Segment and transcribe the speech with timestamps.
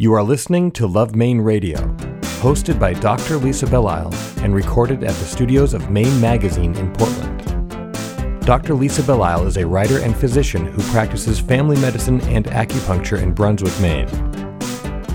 [0.00, 1.76] You are listening to Love Maine Radio,
[2.40, 3.36] hosted by Dr.
[3.36, 7.44] Lisa Belisle and recorded at the studios of Maine Magazine in Portland.
[8.46, 8.72] Dr.
[8.72, 13.78] Lisa Belisle is a writer and physician who practices family medicine and acupuncture in Brunswick,
[13.78, 14.08] Maine.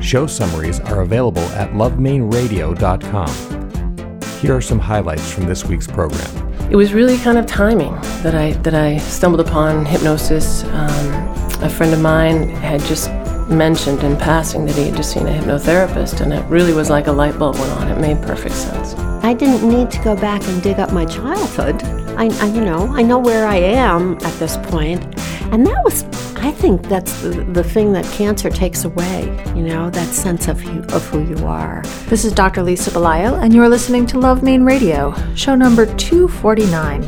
[0.03, 4.39] Show summaries are available at lovemaineradio.com.
[4.39, 6.29] Here are some highlights from this week's program.
[6.69, 10.63] It was really kind of timing that I that I stumbled upon hypnosis.
[10.65, 11.33] Um,
[11.63, 13.09] a friend of mine had just
[13.49, 17.07] mentioned in passing that he had just seen a hypnotherapist, and it really was like
[17.07, 17.87] a light bulb went on.
[17.87, 18.95] It made perfect sense.
[19.23, 21.81] I didn't need to go back and dig up my childhood.
[22.17, 25.03] I, I you know, I know where I am at this point,
[25.51, 26.03] and that was,
[26.35, 29.23] I think, that's the, the thing that cancer takes away.
[29.55, 31.81] You know, that sense of you, of who you are.
[32.07, 32.63] This is Dr.
[32.63, 37.03] Lisa Belisle, and you're listening to Love Maine Radio, show number 249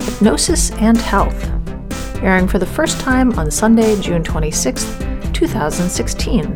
[0.00, 1.50] Hypnosis and Health,
[2.22, 5.09] airing for the first time on Sunday, June 26th,
[5.40, 6.54] 2016.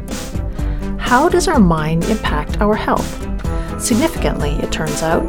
[0.99, 3.11] How does our mind impact our health?
[3.83, 5.23] Significantly, it turns out,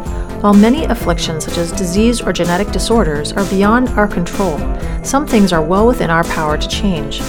[0.43, 4.59] while many afflictions such as disease or genetic disorders are beyond our control,
[5.05, 7.19] some things are well within our power to change.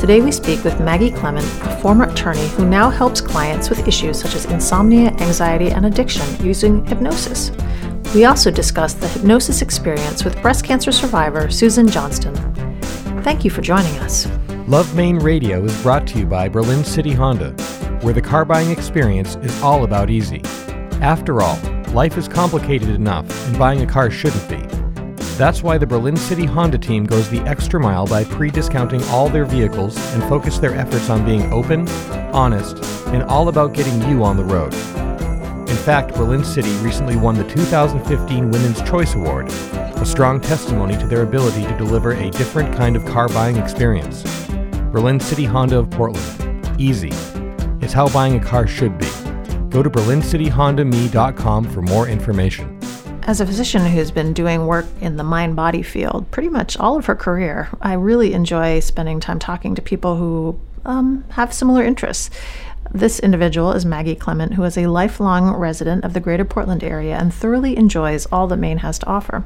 [0.00, 4.18] Today we speak with Maggie Clement, a former attorney who now helps clients with issues
[4.18, 7.52] such as insomnia, anxiety, and addiction using hypnosis.
[8.14, 12.34] We also discuss the hypnosis experience with breast cancer survivor Susan Johnston.
[13.22, 14.26] Thank you for joining us.
[14.66, 17.50] Love Maine Radio is brought to you by Berlin City Honda,
[18.00, 20.40] where the car buying experience is all about easy.
[21.02, 21.58] After all,
[21.92, 24.56] life is complicated enough, and buying a car shouldn't be.
[25.36, 29.28] That's why the Berlin City Honda team goes the extra mile by pre discounting all
[29.28, 31.86] their vehicles and focus their efforts on being open,
[32.32, 34.72] honest, and all about getting you on the road.
[35.68, 41.06] In fact, Berlin City recently won the 2015 Women's Choice Award, a strong testimony to
[41.06, 44.43] their ability to deliver a different kind of car buying experience.
[44.94, 46.80] Berlin City Honda of Portland.
[46.80, 47.10] Easy.
[47.80, 49.08] It's how buying a car should be.
[49.68, 52.78] Go to berlincityhondame.com for more information.
[53.24, 56.96] As a physician who's been doing work in the mind body field pretty much all
[56.96, 61.82] of her career, I really enjoy spending time talking to people who um, have similar
[61.82, 62.30] interests.
[62.94, 67.16] This individual is Maggie Clement, who is a lifelong resident of the greater Portland area
[67.18, 69.42] and thoroughly enjoys all that Maine has to offer.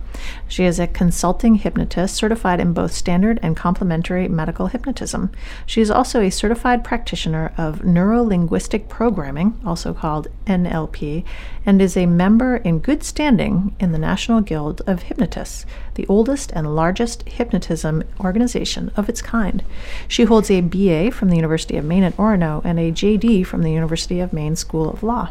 [0.46, 5.30] She is a consulting hypnotist certified in both standard and complementary medical hypnotism.
[5.64, 11.24] She is also a certified practitioner of neuro linguistic programming, also called NLP,
[11.64, 15.64] and is a member in good standing in the National Guild of Hypnotists,
[15.98, 19.64] the oldest and largest hypnotism organization of its kind.
[20.06, 23.64] She holds a BA from the University of Maine at Orono and a JD from
[23.64, 25.30] the University of Maine School of Law.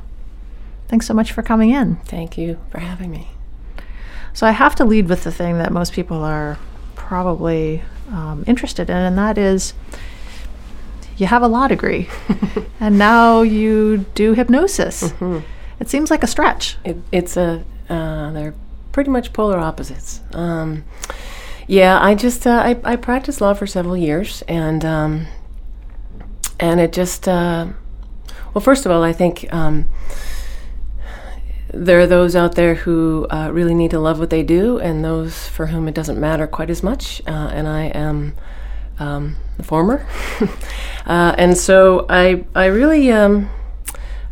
[0.90, 1.96] Thanks so much for coming in.
[2.04, 3.30] Thank you for having me.
[4.34, 6.60] So, I have to lead with the thing that most people are
[6.96, 9.74] probably um, interested in, and that is
[11.16, 12.10] you have a law degree,
[12.82, 15.04] and now you do hypnosis.
[15.04, 15.40] Mm-hmm.
[15.80, 16.76] It seems like a stretch.
[16.84, 18.54] It, it's a, uh, they're
[18.97, 20.22] pretty much polar opposites.
[20.34, 20.84] Um,
[21.68, 25.28] yeah, I just, uh, I, I practiced law for several years, and, um,
[26.59, 27.68] and it just, uh,
[28.56, 29.88] well, first of all, I think um,
[31.72, 35.06] there are those out there who uh, really need to love what they do, and
[35.06, 37.22] those for whom it doesn't matter quite as much.
[37.28, 38.34] Uh, and I am
[38.97, 40.07] um, the former.
[41.06, 43.47] uh, and so I, I really, um,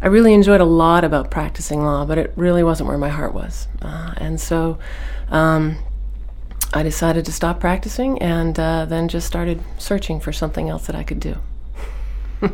[0.06, 3.34] I really enjoyed a lot about practicing law, but it really wasn't where my heart
[3.34, 3.68] was.
[3.82, 4.78] Uh, and so
[5.30, 5.78] um,
[6.76, 10.96] I decided to stop practicing, and uh, then just started searching for something else that
[10.96, 11.38] I could do.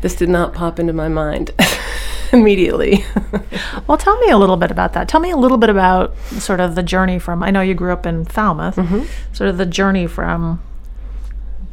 [0.00, 1.52] this did not pop into my mind
[2.32, 3.04] immediately.
[3.86, 5.08] well, tell me a little bit about that.
[5.08, 7.92] Tell me a little bit about sort of the journey from, I know you grew
[7.92, 9.04] up in Falmouth, mm-hmm.
[9.32, 10.60] sort of the journey from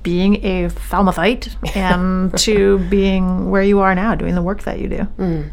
[0.04, 4.90] being a Falmouthite and to being where you are now, doing the work that you
[4.90, 5.08] do.
[5.18, 5.52] Mm.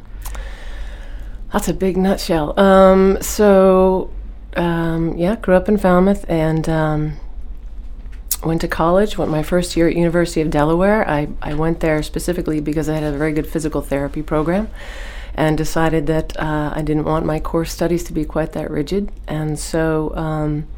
[1.52, 2.58] That's a big nutshell.
[2.58, 4.10] Um, so,
[4.56, 7.16] um, yeah, grew up in Falmouth and um,
[8.44, 9.18] went to college.
[9.18, 11.08] Went my first year at University of Delaware.
[11.08, 14.68] I, I went there specifically because I had a very good physical therapy program,
[15.34, 19.10] and decided that uh, I didn't want my course studies to be quite that rigid.
[19.26, 20.68] And so, um,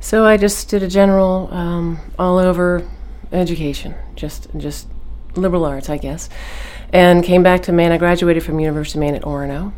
[0.00, 2.86] so I just did a general um, all over
[3.32, 4.88] education, just just
[5.34, 6.28] liberal arts, I guess,
[6.92, 7.92] and came back to Maine.
[7.92, 9.72] I graduated from University of Maine at Orono.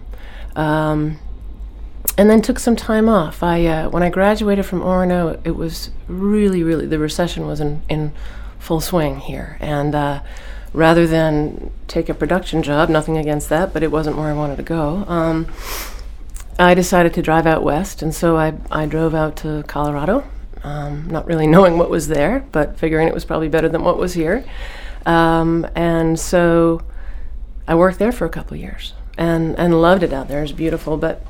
[0.56, 1.18] Um,
[2.16, 3.42] and then took some time off.
[3.42, 7.82] I uh, when I graduated from Orono, it was really, really the recession was in,
[7.88, 8.12] in
[8.58, 10.22] full swing here, and uh,
[10.72, 14.56] rather than take a production job, nothing against that, but it wasn't where I wanted
[14.56, 15.04] to go.
[15.08, 15.52] Um,
[16.58, 20.24] I decided to drive out west, and so I I drove out to Colorado,
[20.64, 23.98] um, not really knowing what was there, but figuring it was probably better than what
[23.98, 24.44] was here.
[25.06, 26.82] Um, and so
[27.68, 30.38] I worked there for a couple years and, and loved it out there.
[30.40, 30.96] It was beautiful.
[30.96, 31.24] But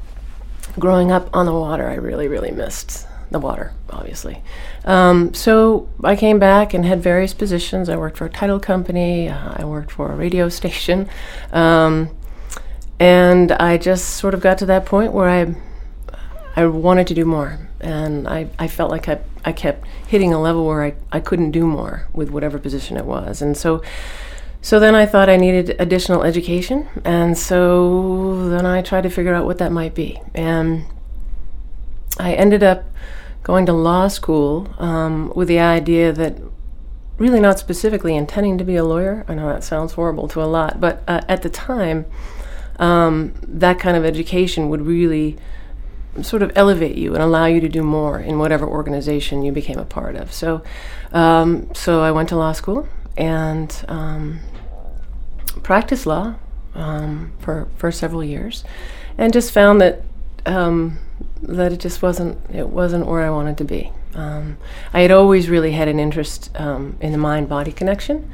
[0.78, 4.42] growing up on the water, I really, really missed the water, obviously.
[4.84, 7.88] Um, so I came back and had various positions.
[7.88, 11.08] I worked for a title company, uh, I worked for a radio station.
[11.52, 12.16] Um,
[13.00, 15.54] and I just sort of got to that point where I,
[16.54, 17.58] I wanted to do more.
[17.84, 21.50] And I, I felt like I, I kept hitting a level where I, I couldn't
[21.52, 23.42] do more with whatever position it was.
[23.42, 23.82] And so
[24.64, 29.34] so then I thought I needed additional education, and so then I tried to figure
[29.34, 30.22] out what that might be.
[30.34, 30.86] And
[32.18, 32.86] I ended up
[33.42, 36.38] going to law school um, with the idea that
[37.18, 39.26] really not specifically intending to be a lawyer.
[39.28, 42.06] I know that sounds horrible to a lot, but uh, at the time,
[42.78, 45.36] um, that kind of education would really
[46.22, 49.78] sort of elevate you and allow you to do more in whatever organization you became
[49.78, 50.32] a part of.
[50.32, 50.62] So,
[51.12, 54.40] um, so I went to law school and um,
[55.62, 56.34] practiced law
[56.74, 58.64] um, for for several years,
[59.18, 60.02] and just found that
[60.46, 60.98] um,
[61.42, 63.92] that it just wasn't it wasn't where I wanted to be.
[64.14, 64.58] Um,
[64.92, 68.30] I had always really had an interest um, in the mind body connection.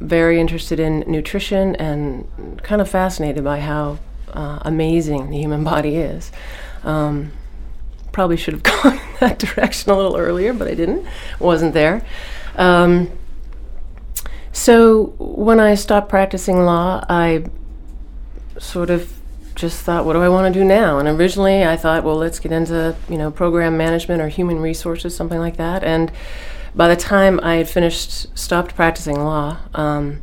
[0.00, 3.98] Very interested in nutrition and kind of fascinated by how
[4.32, 6.32] uh, amazing the human body is.
[6.84, 7.32] Um,
[8.12, 11.06] probably should have gone in that direction a little earlier, but I didn't.
[11.38, 12.04] Wasn't there.
[12.56, 13.10] Um,
[14.52, 17.44] so when I stopped practicing law, I
[18.58, 19.12] sort of
[19.54, 20.98] just thought, what do I want to do now?
[20.98, 25.16] And originally I thought, well, let's get into, you know, program management or human resources,
[25.16, 25.82] something like that.
[25.82, 26.12] And
[26.74, 30.22] by the time I had finished, stopped practicing law, um,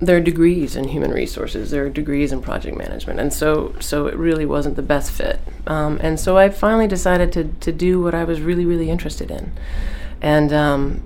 [0.00, 4.06] there are degrees in human resources, there are degrees in project management, and so so
[4.06, 5.40] it really wasn't the best fit.
[5.66, 9.30] Um, and so I finally decided to to do what I was really really interested
[9.30, 9.52] in,
[10.20, 11.02] and um,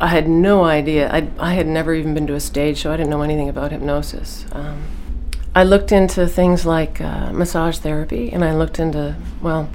[0.00, 1.10] I had no idea.
[1.10, 2.92] I, I had never even been to a stage show.
[2.92, 4.46] I didn't know anything about hypnosis.
[4.52, 4.82] Um,
[5.54, 9.68] I looked into things like uh, massage therapy, and I looked into well,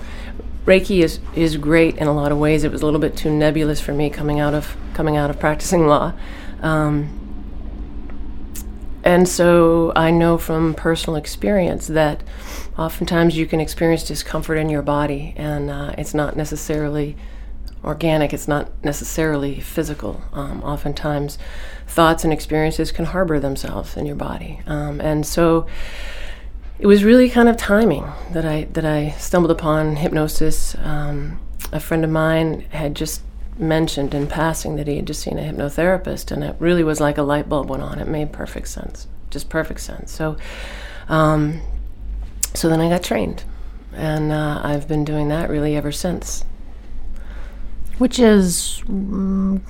[0.65, 2.63] Reiki is is great in a lot of ways.
[2.63, 5.39] It was a little bit too nebulous for me coming out of coming out of
[5.39, 6.13] practicing law.
[6.61, 7.20] Um,
[9.03, 12.23] and so I know from personal experience that
[12.77, 17.15] oftentimes you can experience discomfort in your body, and uh, it's not necessarily
[17.83, 20.21] organic, it's not necessarily physical.
[20.33, 21.37] Um, oftentimes,
[21.87, 24.61] thoughts and experiences can harbor themselves in your body.
[24.67, 25.65] Um, and so
[26.79, 30.75] it was really kind of timing that I, that I stumbled upon hypnosis.
[30.75, 31.39] Um,
[31.71, 33.21] a friend of mine had just
[33.57, 37.17] mentioned in passing that he had just seen a hypnotherapist, and it really was like
[37.17, 37.99] a light bulb went on.
[37.99, 40.11] It made perfect sense, just perfect sense.
[40.11, 40.37] So,
[41.09, 41.61] um,
[42.53, 43.43] so then I got trained,
[43.93, 46.43] and uh, I've been doing that really ever since
[47.97, 49.61] which is mm,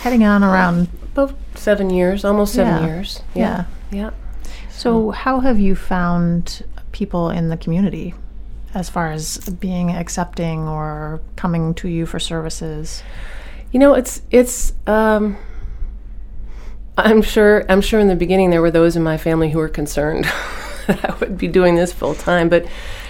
[0.00, 2.86] heading on around about seven years, almost seven Yeah.
[2.86, 3.22] years.
[3.32, 3.64] yeah.
[3.92, 4.10] yeah.
[4.70, 8.12] So, how have you found people in the community
[8.76, 13.02] as far as being accepting or coming to you for services?
[13.72, 14.74] You know, it's it's.
[14.86, 15.36] Um,
[16.98, 17.64] I'm sure.
[17.70, 20.24] I'm sure in the beginning there were those in my family who were concerned
[20.86, 22.66] that I would be doing this full time, but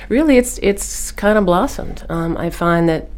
[0.08, 2.06] really, it's it's kind of blossomed.
[2.08, 3.10] Um, I find that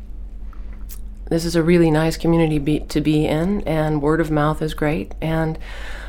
[1.28, 4.72] this is a really nice community be, to be in, and word of mouth is
[4.72, 5.14] great.
[5.20, 5.58] And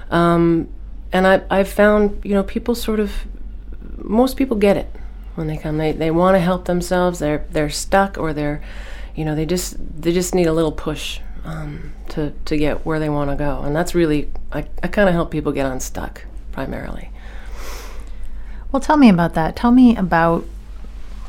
[0.09, 0.69] um,
[1.11, 3.13] and I I've found you know people sort of
[3.97, 4.89] most people get it
[5.35, 5.77] when they come.
[5.77, 7.19] They they want to help themselves.
[7.19, 8.61] They're they're stuck or they're
[9.15, 12.99] you know they just they just need a little push um, to to get where
[12.99, 13.61] they want to go.
[13.61, 17.11] And that's really I, I kind of help people get unstuck primarily.
[18.71, 19.55] Well, tell me about that.
[19.55, 20.45] Tell me about.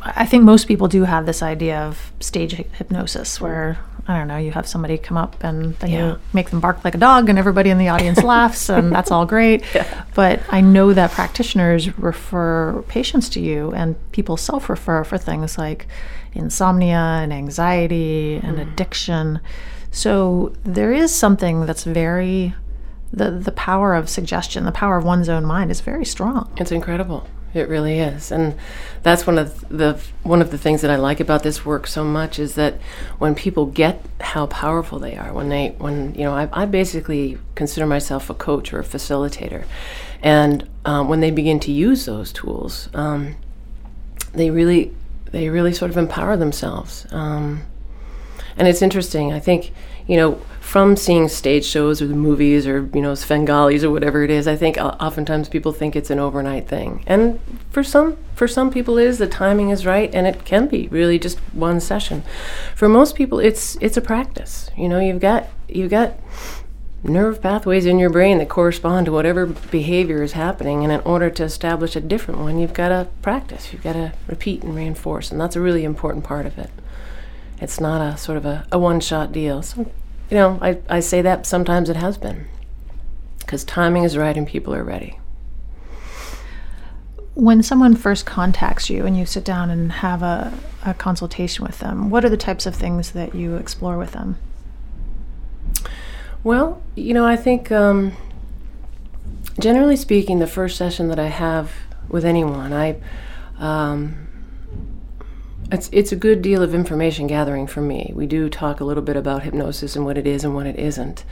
[0.03, 3.79] I think most people do have this idea of stage hypnosis where,
[4.09, 6.09] I don't know, you have somebody come up and then Yeah.
[6.09, 9.11] you make them bark like a dog and everybody in the audience laughs and that's
[9.11, 9.63] all great.
[10.15, 15.59] But I know that practitioners refer patients to you and people self refer for things
[15.59, 15.87] like
[16.33, 18.71] insomnia and anxiety and mm-hmm.
[18.73, 19.41] addiction.
[19.91, 22.55] So there is something that's very.
[23.13, 26.49] The, the power of suggestion, the power of one's own mind is very strong.
[26.57, 27.27] It's incredible.
[27.53, 28.55] It really is, and
[29.03, 32.05] that's one of the one of the things that I like about this work so
[32.05, 32.75] much is that
[33.19, 37.39] when people get how powerful they are, when they when you know I, I basically
[37.57, 39.65] consider myself a coach or a facilitator,
[40.23, 43.35] and um, when they begin to use those tools, um,
[44.33, 44.95] they really
[45.33, 47.07] they really sort of empower themselves.
[47.11, 47.63] Um,
[48.57, 49.33] and it's interesting.
[49.33, 49.73] I think
[50.11, 54.25] you know from seeing stage shows or the movies or you know Svengalis or whatever
[54.25, 54.49] it is.
[54.49, 57.41] I think oftentimes people think it's an overnight thing, and
[57.71, 60.89] for some for some people it is the timing is right, and it can be
[60.89, 62.25] really just one session.
[62.75, 64.69] For most people, it's it's a practice.
[64.77, 66.15] You know, you've got you've got
[67.05, 70.83] nerve pathways in your brain that correspond to whatever behavior is happening.
[70.83, 74.13] And in order to establish a different one, you've got to practice, you've got to
[74.27, 75.31] repeat and reinforce.
[75.31, 76.71] And that's a really important part of it.
[77.61, 79.63] It's not a sort of a, a one shot deal.
[79.63, 79.91] So,
[80.31, 82.47] you know, I, I say that sometimes it has been
[83.41, 85.19] because timing is right and people are ready.
[87.35, 90.53] When someone first contacts you and you sit down and have a,
[90.85, 94.39] a consultation with them, what are the types of things that you explore with them?
[96.45, 98.13] Well, you know, I think um,
[99.59, 101.73] generally speaking, the first session that I have
[102.09, 103.01] with anyone, I
[103.59, 104.29] um,
[105.73, 108.13] it's it's a good deal of information gathering for me.
[108.15, 110.79] We do talk a little bit about hypnosis and what it is and what it
[110.79, 111.25] isn't.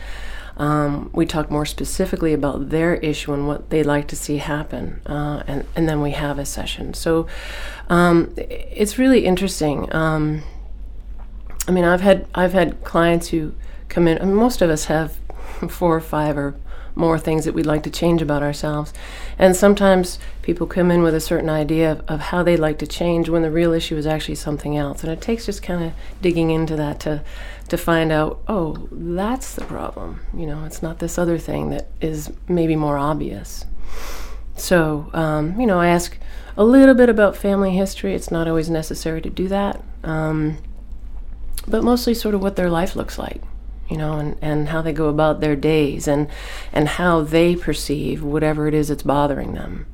[0.57, 5.01] Um, we talk more specifically about their issue and what they'd like to see happen,
[5.07, 6.95] uh, and and then we have a session.
[6.95, 7.27] So
[7.89, 9.93] um, it's really interesting.
[9.95, 10.43] Um,
[11.67, 13.55] I mean, I've had I've had clients who
[13.89, 14.35] come in.
[14.35, 15.19] Most of us have
[15.69, 16.57] four or five or
[16.99, 18.93] more things that we'd like to change about ourselves.
[19.39, 22.87] And sometimes people come in with a certain idea of, of how they'd like to
[22.87, 25.05] change when the real issue is actually something else.
[25.05, 27.23] And it takes just kind of digging into that to
[27.69, 30.21] to find out, oh, that's the problem.
[30.35, 33.67] You know, it's not this other thing that is maybe more obvious.
[34.57, 36.17] So, um, you know, I ask
[36.57, 38.15] a little bit about family history.
[38.15, 39.85] It's not always necessary to do that.
[40.03, 40.57] Um,
[41.67, 43.43] but mostly sort of what their life looks like
[43.89, 46.29] you know, and, and how they go about their days and
[46.73, 49.87] and how they perceive whatever it is that's bothering them.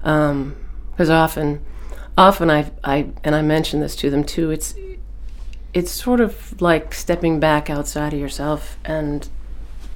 [0.00, 1.64] Because um, often,
[2.16, 4.50] often I I and I mention this to them too.
[4.50, 4.74] It's
[5.74, 9.28] it's sort of like stepping back outside of yourself and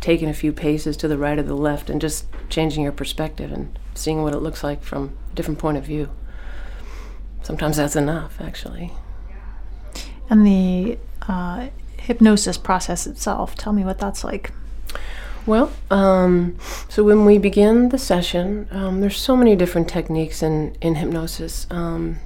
[0.01, 3.53] taking a few paces to the right or the left and just changing your perspective
[3.53, 6.11] and seeing what it looks like from a different point of view.
[7.43, 8.93] Sometimes that's enough, actually.
[10.29, 11.69] And the uh,
[12.03, 13.55] hypnosis process itself.
[13.55, 14.53] Tell me what that's like.
[15.45, 16.57] Well, um,
[16.89, 21.67] so when we begin the session, um, there's so many different techniques in in hypnosis.
[21.71, 22.21] Um,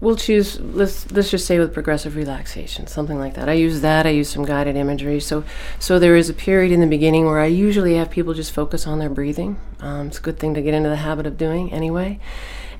[0.00, 3.48] we'll choose let's let's just say with progressive relaxation, something like that.
[3.48, 4.06] I use that.
[4.06, 5.20] I use some guided imagery.
[5.20, 5.44] So
[5.78, 8.86] so there is a period in the beginning where I usually have people just focus
[8.86, 9.58] on their breathing.
[9.80, 12.18] Um, it's a good thing to get into the habit of doing anyway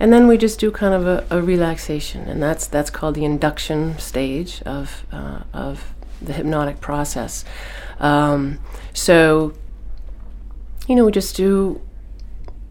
[0.04, 3.24] and then we just do kind of a, a relaxation, and that's that's called the
[3.24, 7.42] induction stage of uh, of the hypnotic process.
[7.98, 8.58] Um,
[8.92, 9.54] so,
[10.86, 11.80] you know, we just do.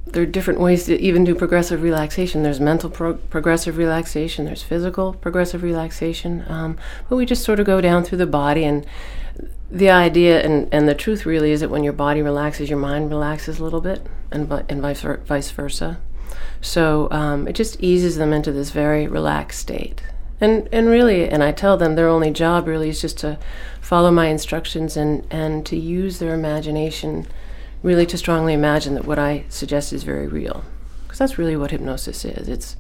[0.06, 2.44] There are different ways to even do progressive relaxation.
[2.44, 4.46] There's mental pro- progressive relaxation.
[4.46, 6.46] There's physical progressive relaxation.
[6.48, 6.78] Um,
[7.10, 8.86] but we just sort of go down through the body and
[9.72, 13.10] the idea and, and the truth really is that when your body relaxes, your mind
[13.10, 16.00] relaxes a little bit, and, and vice, vice versa.
[16.62, 20.02] So um, it just eases them into this very relaxed state.
[20.42, 23.40] And, and really, and I tell them their only job really is just to
[23.80, 27.28] follow my instructions and, and to use their imagination
[27.82, 30.64] really to strongly imagine that what I suggest is very real.
[31.04, 32.48] Because that's really what hypnosis is.
[32.48, 32.76] It's,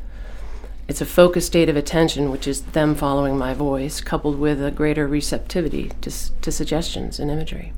[0.88, 4.72] it's a focused state of attention, which is them following my voice, coupled with a
[4.72, 7.74] greater receptivity to, to suggestions and imagery.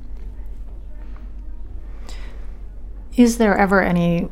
[3.16, 4.28] Is there ever any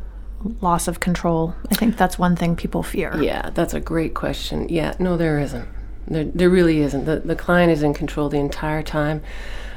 [0.61, 1.55] loss of control?
[1.71, 3.17] I think that's one thing people fear.
[3.21, 4.69] Yeah, that's a great question.
[4.69, 5.69] Yeah, no, there isn't.
[6.07, 7.05] There, there really isn't.
[7.05, 9.23] The, the client is in control the entire time.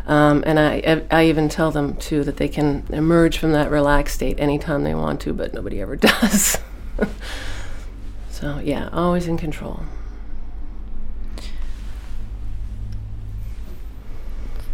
[0.07, 4.15] Um, and I, I even tell them too that they can emerge from that relaxed
[4.15, 6.57] state anytime they want to, but nobody ever does.
[8.29, 9.81] so yeah, always in control.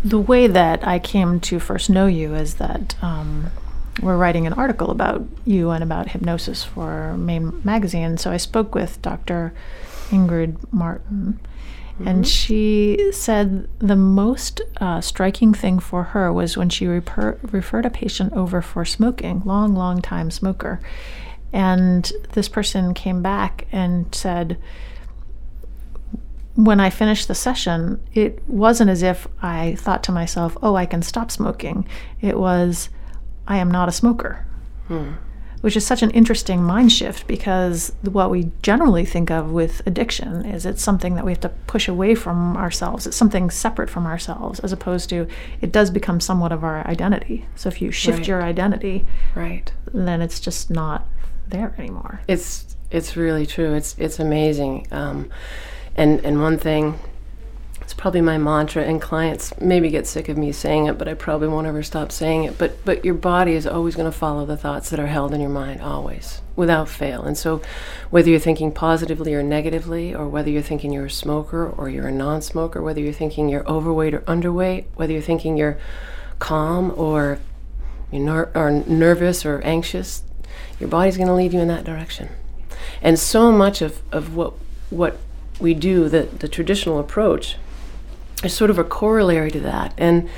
[0.03, 3.51] The way that I came to first know you is that um,
[4.01, 8.17] we're writing an article about you and about hypnosis for Maine Magazine.
[8.17, 9.53] So I spoke with Dr.
[10.09, 11.39] Ingrid Martin,
[11.93, 12.07] mm-hmm.
[12.07, 17.85] and she said the most uh, striking thing for her was when she reper- referred
[17.85, 20.79] a patient over for smoking, long, long time smoker.
[21.51, 24.57] And this person came back and said,
[26.55, 30.85] when I finished the session, it wasn't as if I thought to myself, oh, I
[30.85, 31.87] can stop smoking.
[32.21, 32.89] It was,
[33.47, 34.45] I am not a smoker.
[34.87, 35.13] Hmm.
[35.61, 40.43] Which is such an interesting mind shift because what we generally think of with addiction
[40.45, 43.07] is it's something that we have to push away from ourselves.
[43.07, 45.25] It's something separate from ourselves, as opposed to
[45.61, 47.45] it does become somewhat of our identity.
[47.55, 48.27] So if you shift right.
[48.27, 51.07] your identity, right, then it's just not
[51.47, 52.19] there anymore.
[52.27, 53.73] It's it's really true.
[53.73, 54.87] It's it's amazing.
[54.91, 55.29] Um,
[55.95, 56.99] and and one thing
[57.93, 61.13] it's probably my mantra, and clients maybe get sick of me saying it, but I
[61.13, 62.57] probably won't ever stop saying it.
[62.57, 65.39] But but your body is always going to follow the thoughts that are held in
[65.39, 67.21] your mind, always, without fail.
[67.21, 67.61] And so,
[68.09, 72.07] whether you're thinking positively or negatively, or whether you're thinking you're a smoker or you're
[72.07, 75.77] a non-smoker, whether you're thinking you're overweight or underweight, whether you're thinking you're
[76.39, 77.37] calm or
[78.11, 80.23] you're ner- or nervous or anxious,
[80.79, 82.29] your body's going to lead you in that direction.
[83.03, 84.53] And so much of, of what
[84.89, 85.19] what
[85.59, 87.57] we do, the, the traditional approach,
[88.43, 89.93] is sort of a corollary to that.
[89.97, 90.29] And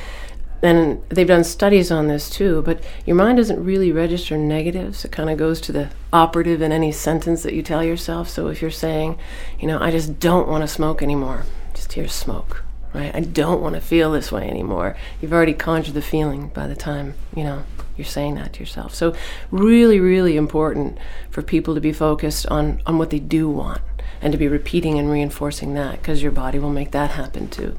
[0.62, 5.06] and they've done studies on this too, but your mind doesn't really register negatives.
[5.06, 8.30] It kind of goes to the operative in any sentence that you tell yourself.
[8.30, 9.20] So if you're saying,
[9.60, 11.46] you know, I just don't want to smoke anymore,
[11.76, 13.14] just hear smoke, right?
[13.14, 14.98] I don't want to feel this way anymore.
[15.22, 17.64] You've already conjured the feeling by the time, you know,
[17.96, 18.96] you're saying that to yourself.
[18.96, 19.14] So
[19.52, 20.98] really, really important
[21.30, 23.82] for people to be focused on, on what they do want
[24.22, 27.78] and to be repeating and reinforcing that because your body will make that happen too.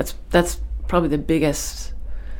[0.00, 1.92] That's that's probably the biggest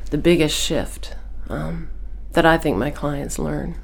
[0.08, 1.14] the biggest shift
[1.50, 1.90] um,
[2.32, 3.74] that I think my clients learn.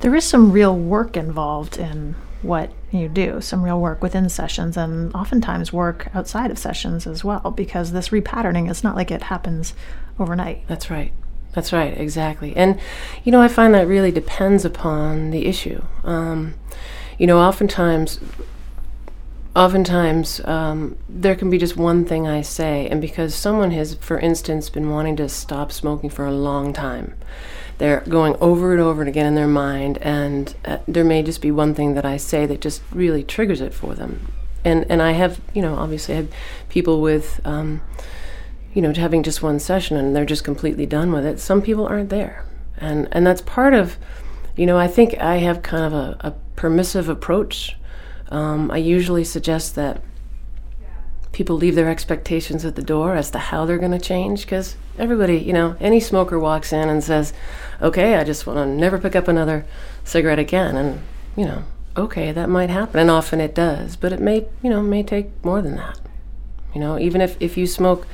[0.00, 4.76] There is some real work involved in what you do, some real work within sessions,
[4.76, 9.22] and oftentimes work outside of sessions as well, because this repatterning is not like it
[9.22, 9.72] happens
[10.18, 10.68] overnight.
[10.68, 11.14] That's right.
[11.54, 12.54] That's right, exactly.
[12.56, 12.78] And,
[13.24, 15.82] you know, I find that really depends upon the issue.
[16.04, 16.56] Um,
[17.16, 18.20] you know, oftentimes
[19.54, 24.18] oftentimes um, there can be just one thing I say, and because someone has, for
[24.18, 27.14] instance, been wanting to stop smoking for a long time,
[27.78, 31.40] they're going over and over and again in their mind, and uh, there may just
[31.40, 34.32] be one thing that I say that just really triggers it for them.
[34.64, 36.32] And and I have, you know, obviously I have
[36.68, 37.80] people with, um,
[38.74, 41.38] you know, having just one session and they're just completely done with it.
[41.38, 42.44] Some people aren't there,
[42.76, 43.96] and and that's part of,
[44.56, 47.76] you know, I think I have kind of a, a permissive approach
[48.30, 50.02] um, I usually suggest that
[51.32, 54.76] people leave their expectations at the door as to how they're going to change because
[54.98, 57.32] everybody, you know, any smoker walks in and says,
[57.80, 59.64] okay, I just want to never pick up another
[60.04, 60.76] cigarette again.
[60.76, 61.00] And,
[61.36, 61.64] you know,
[61.96, 63.00] okay, that might happen.
[63.00, 66.00] And often it does, but it may, you know, may take more than that.
[66.74, 68.06] You know, even if, if you smoke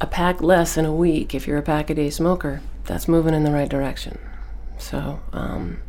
[0.00, 3.34] a pack less in a week, if you're a pack a day smoker, that's moving
[3.34, 4.18] in the right direction.
[4.78, 5.80] So, um,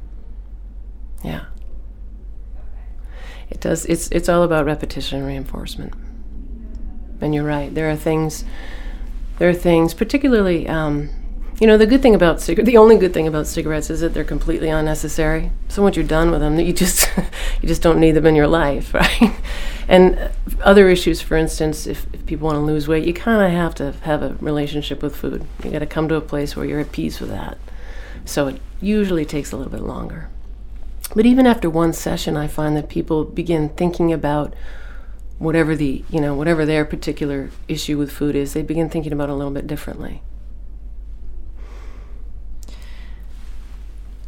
[1.23, 1.45] yeah
[3.49, 5.93] it does it's it's all about repetition and reinforcement.
[7.21, 8.43] And you're right there are things
[9.39, 11.09] there are things particularly um,
[11.59, 14.13] you know the good thing about cig- the only good thing about cigarettes is that
[14.13, 15.51] they're completely unnecessary.
[15.69, 17.09] So once you're done with them you just
[17.61, 19.33] you just don't need them in your life right?
[19.87, 20.29] And
[20.61, 23.73] other issues for instance if, if people want to lose weight you kind of have
[23.75, 25.45] to have a relationship with food.
[25.63, 27.57] You got to come to a place where you're at peace with that.
[28.25, 30.29] So it usually takes a little bit longer
[31.15, 34.53] but even after one session, I find that people begin thinking about
[35.39, 38.53] whatever the you know whatever their particular issue with food is.
[38.53, 40.21] They begin thinking about it a little bit differently.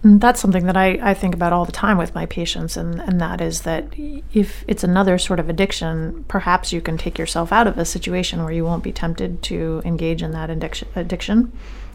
[0.01, 3.01] And that's something that I, I think about all the time with my patients, and,
[3.01, 3.87] and that is that
[4.33, 8.41] if it's another sort of addiction, perhaps you can take yourself out of a situation
[8.43, 10.87] where you won't be tempted to engage in that addiction.
[10.95, 11.51] addiction.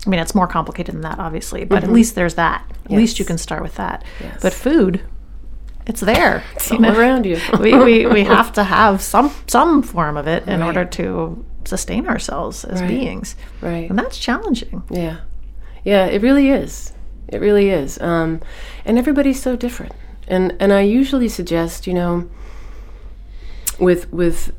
[0.07, 1.85] I mean, it's more complicated than that, obviously, but mm-hmm.
[1.87, 2.67] at least there's that.
[2.85, 2.99] At yes.
[2.99, 4.05] least you can start with that.
[4.21, 4.39] Yes.
[4.43, 5.03] But food,
[5.87, 6.45] it's there.
[6.57, 6.99] It's all know?
[6.99, 7.39] around you.
[7.59, 10.67] we, we, we have to have some some form of it in right.
[10.67, 12.89] order to sustain ourselves as right.
[12.89, 13.37] beings.
[13.61, 13.89] Right.
[13.89, 14.83] And that's challenging.
[14.91, 15.21] Yeah.
[15.85, 16.94] Yeah, it really is.
[17.29, 18.01] It really is.
[18.01, 18.41] Um,
[18.85, 19.93] and everybody's so different.
[20.27, 22.29] And and I usually suggest, you know,
[23.79, 24.53] with with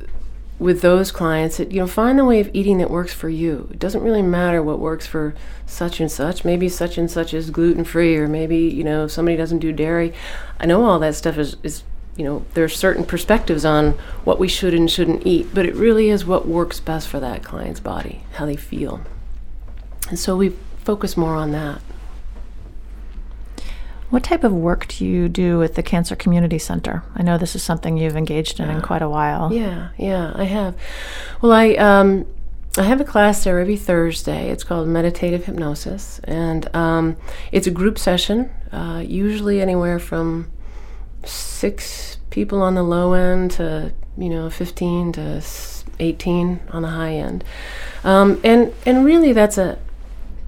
[0.57, 3.67] with those clients that you know find the way of eating that works for you.
[3.71, 6.45] It doesn't really matter what works for such and such.
[6.45, 10.13] Maybe such and such is gluten free or maybe you know somebody doesn't do dairy.
[10.59, 11.83] I know all that stuff is is
[12.15, 13.91] you know there are certain perspectives on
[14.23, 17.43] what we should and shouldn't eat but it really is what works best for that
[17.43, 19.01] client's body how they feel.
[20.09, 20.49] And so we
[20.83, 21.81] focus more on that
[24.09, 27.03] what type of work do you do at the Cancer Community Center?
[27.15, 29.51] I know this is something you've engaged in in quite a while.
[29.51, 30.75] Yeah, yeah, I have.
[31.41, 32.25] Well, I um,
[32.77, 34.49] I have a class there every Thursday.
[34.49, 37.17] It's called Meditative Hypnosis, and um,
[37.51, 40.51] it's a group session, uh, usually anywhere from
[41.23, 45.41] six people on the low end to you know 15 to
[45.99, 47.43] 18 on the high end,
[48.03, 49.79] um, and and really that's a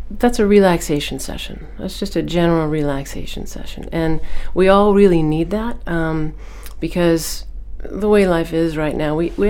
[0.09, 1.67] that's a relaxation session.
[1.77, 4.21] That's just a general relaxation session, and
[4.53, 6.33] we all really need that um,
[6.79, 7.45] because
[7.79, 9.49] the way life is right now, we we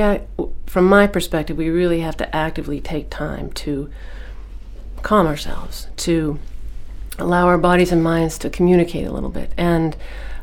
[0.66, 3.90] from my perspective, we really have to actively take time to
[5.04, 6.40] calm ourselves, to
[7.20, 9.96] allow our bodies and minds to communicate a little bit, and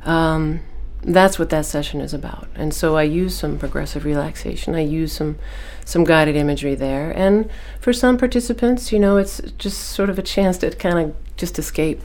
[0.04, 0.60] um,
[1.02, 2.48] that's what that session is about.
[2.54, 4.74] And so I use some progressive relaxation.
[4.74, 5.38] I use some
[5.84, 7.10] some guided imagery there.
[7.10, 11.36] And for some participants, you know, it's just sort of a chance to kind of
[11.36, 12.00] just escape,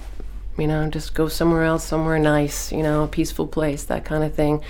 [0.58, 4.24] you know, just go somewhere else, somewhere nice, you know, a peaceful place, that kind
[4.24, 4.62] of thing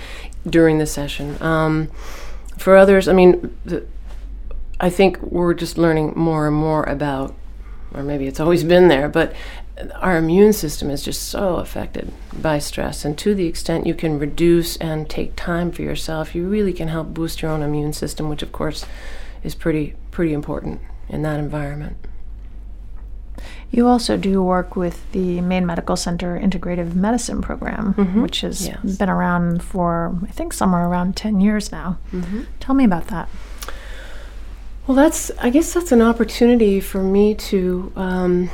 [0.46, 1.40] during the session.
[1.42, 1.90] Um,
[2.56, 3.86] for others, I mean, the,
[4.78, 7.34] I think we're just learning more and more about,
[7.92, 9.32] or maybe it's always been there, but
[9.96, 13.04] our immune system is just so affected by stress.
[13.04, 16.88] And to the extent you can reduce and take time for yourself, you really can
[16.88, 18.84] help boost your own immune system, which of course
[19.42, 21.96] is pretty pretty important in that environment.
[23.70, 28.22] You also do work with the Maine Medical Center Integrative Medicine Program, mm-hmm.
[28.22, 28.96] which has yes.
[28.98, 31.98] been around for, I think, somewhere around 10 years now.
[32.12, 32.42] Mm-hmm.
[32.58, 33.28] Tell me about that.
[34.86, 37.92] Well, that's, I guess that's an opportunity for me to.
[37.94, 38.50] Um,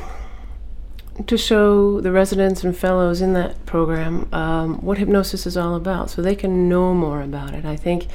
[1.25, 6.09] to show the residents and fellows in that program um, what hypnosis is all about
[6.09, 7.65] so they can know more about it.
[7.65, 8.07] I think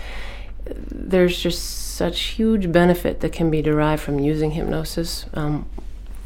[0.64, 5.26] there's just such huge benefit that can be derived from using hypnosis.
[5.34, 5.66] Um,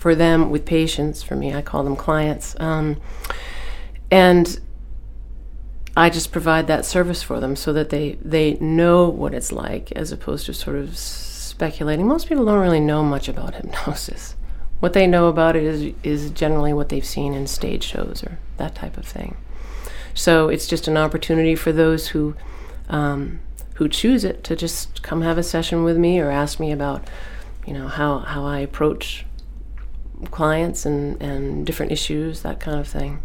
[0.07, 1.25] for them with patients.
[1.25, 2.55] For me, I call them clients.
[2.61, 3.01] Um,
[4.09, 4.61] and
[5.97, 9.91] I just provide that service for them so that they, they know what it's like
[9.93, 12.07] as opposed to sort of speculating.
[12.07, 14.37] Most people don't really know much about hypnosis.
[14.81, 18.39] What they know about it is, is generally what they've seen in stage shows or
[18.59, 19.37] that type of thing.
[20.15, 22.35] So it's just an opportunity for those who
[22.89, 23.41] um,
[23.77, 27.07] who choose it to just come have a session with me or ask me about,
[27.67, 29.27] you know, how, how I approach
[30.31, 33.21] clients and, and different issues, that kind of thing.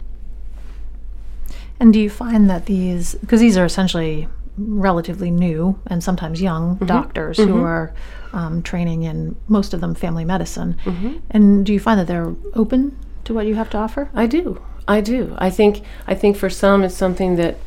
[1.80, 6.76] And do you find that these, because these are essentially relatively new and sometimes young
[6.76, 6.86] mm-hmm.
[6.86, 7.50] doctors mm-hmm.
[7.50, 7.94] who are
[8.34, 11.18] um, training in most of them family medicine, mm-hmm.
[11.30, 14.10] and do you find that they're open to what you have to offer?
[14.14, 14.62] I do.
[14.88, 15.36] I do.
[15.38, 15.84] I think.
[16.08, 17.58] I think for some it's something that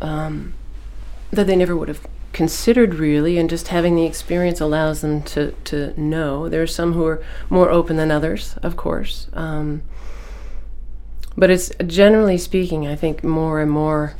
[0.00, 0.54] um,
[1.30, 2.00] that they never would have
[2.36, 6.50] considered really, and just having the experience allows them to, to know.
[6.50, 9.28] There are some who are more open than others, of course.
[9.32, 9.82] Um,
[11.34, 14.16] but it's generally speaking, I think more and more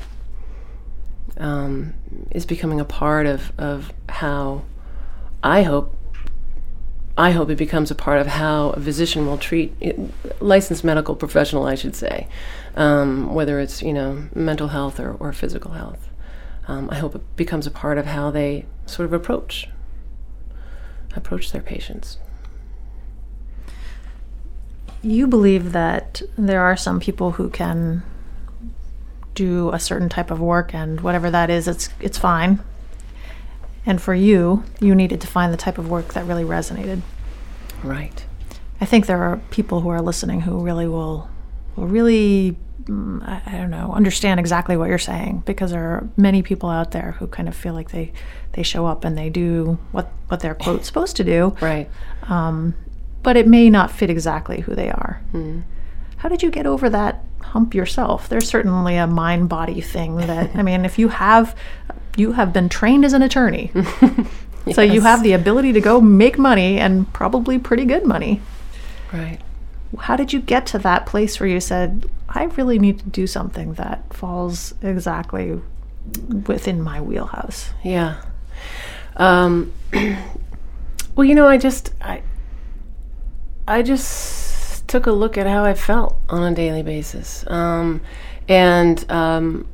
[1.36, 1.92] um,
[2.30, 4.62] is becoming a part of, of how
[5.46, 5.96] I hope
[7.18, 9.98] I hope it becomes a part of how a physician will treat it,
[10.40, 12.28] licensed medical professional, I should say,
[12.74, 16.10] um, whether it's you know mental health or, or physical health
[16.68, 19.68] um, I hope it becomes a part of how they sort of approach
[21.14, 22.18] approach their patients.
[25.02, 28.02] You believe that there are some people who can
[29.34, 32.60] do a certain type of work and whatever that is it's it's fine.
[33.86, 37.02] And for you, you needed to find the type of work that really resonated.
[37.82, 38.26] Right.
[38.80, 41.30] I think there are people who are listening who really will
[41.76, 46.42] will really Mm, I, don't know, understand exactly what you're saying because there are many
[46.42, 48.12] people out there who kind of feel like they
[48.52, 51.90] they show up and they do what what they're quote supposed to do, right?
[52.28, 52.74] Um,
[53.24, 55.20] but it may not fit exactly who they are.
[55.32, 55.64] Mm.
[56.18, 58.28] How did you get over that hump yourself?
[58.28, 61.56] There's certainly a mind body thing that I mean, if you have
[62.16, 63.70] you have been trained as an attorney.
[63.74, 64.28] yes.
[64.74, 68.40] So you have the ability to go make money and probably pretty good money.
[69.12, 69.38] Right.
[69.96, 73.28] How did you get to that place where you said, I really need to do
[73.28, 75.60] something that falls exactly
[76.46, 77.70] within my wheelhouse.
[77.82, 78.22] Yeah.
[79.16, 79.72] Um,
[81.14, 82.22] well, you know, I just I
[83.66, 88.00] I just took a look at how I felt on a daily basis, um,
[88.48, 89.66] and um,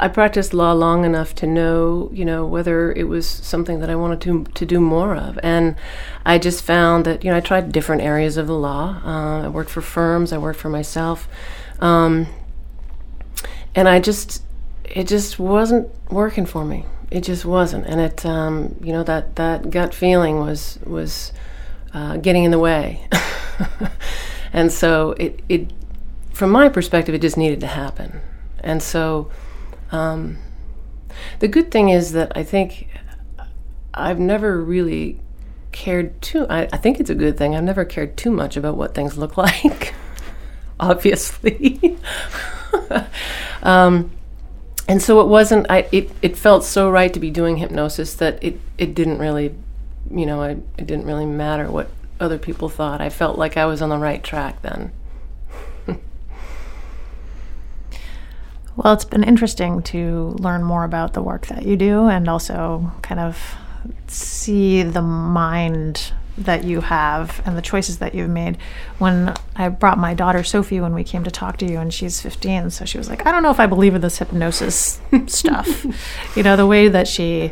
[0.00, 3.96] I practiced law long enough to know, you know, whether it was something that I
[3.96, 5.38] wanted to to do more of.
[5.42, 5.74] And
[6.24, 9.00] I just found that, you know, I tried different areas of the law.
[9.04, 10.32] Uh, I worked for firms.
[10.32, 11.28] I worked for myself,
[11.80, 12.28] um,
[13.74, 14.42] and I just,
[14.84, 16.86] it just wasn't working for me.
[17.10, 17.86] It just wasn't.
[17.86, 21.32] And it, um, you know, that that gut feeling was was
[21.92, 23.08] uh, getting in the way.
[24.52, 25.72] and so it it,
[26.32, 28.20] from my perspective, it just needed to happen.
[28.60, 29.30] And so
[29.90, 30.38] um,
[31.38, 32.88] the good thing is that I think
[33.94, 35.20] I've never really
[35.72, 36.46] cared too.
[36.48, 37.54] I, I, think it's a good thing.
[37.54, 39.94] I've never cared too much about what things look like,
[40.78, 41.96] obviously.
[43.62, 44.10] um,
[44.86, 45.66] and so it wasn't.
[45.68, 49.54] I it, it felt so right to be doing hypnosis that it it didn't really,
[50.10, 53.00] you know, I, it didn't really matter what other people thought.
[53.00, 54.92] I felt like I was on the right track then.
[58.78, 62.92] Well, it's been interesting to learn more about the work that you do and also
[63.02, 63.36] kind of
[64.06, 68.56] see the mind that you have and the choices that you've made.
[68.98, 72.20] When I brought my daughter Sophie when we came to talk to you, and she's
[72.20, 75.84] 15, so she was like, I don't know if I believe in this hypnosis stuff.
[76.36, 77.50] You know, the way that she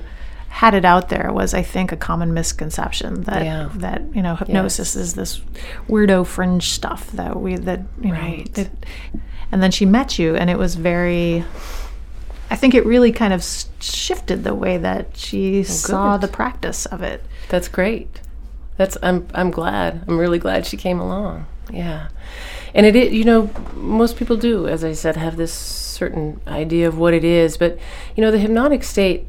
[0.49, 3.69] had it out there was, I think, a common misconception that Yeah.
[3.75, 5.41] that you know hypnosis is this
[5.89, 8.15] weirdo fringe stuff that we that you know.
[8.21, 8.57] Right.
[8.57, 8.71] It,
[9.53, 11.45] and then she met you, and it was very.
[12.49, 13.45] I think it really kind of
[13.81, 17.25] shifted the way that she saw the practice of it.
[17.49, 18.21] That's great.
[18.77, 20.05] That's I'm I'm glad.
[20.07, 21.47] I'm really glad she came along.
[21.71, 22.09] Yeah.
[22.75, 26.87] And it is, you know, most people do, as I said, have this certain idea
[26.87, 27.79] of what it is, but
[28.15, 29.27] you know, the hypnotic state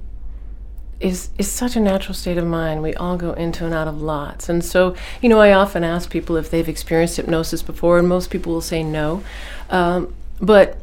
[0.99, 2.81] is is such a natural state of mind.
[2.81, 4.49] We all go into and out of lots.
[4.49, 8.29] And so, you know, I often ask people if they've experienced hypnosis before, and most
[8.29, 9.23] people will say no.
[9.69, 10.77] Um, but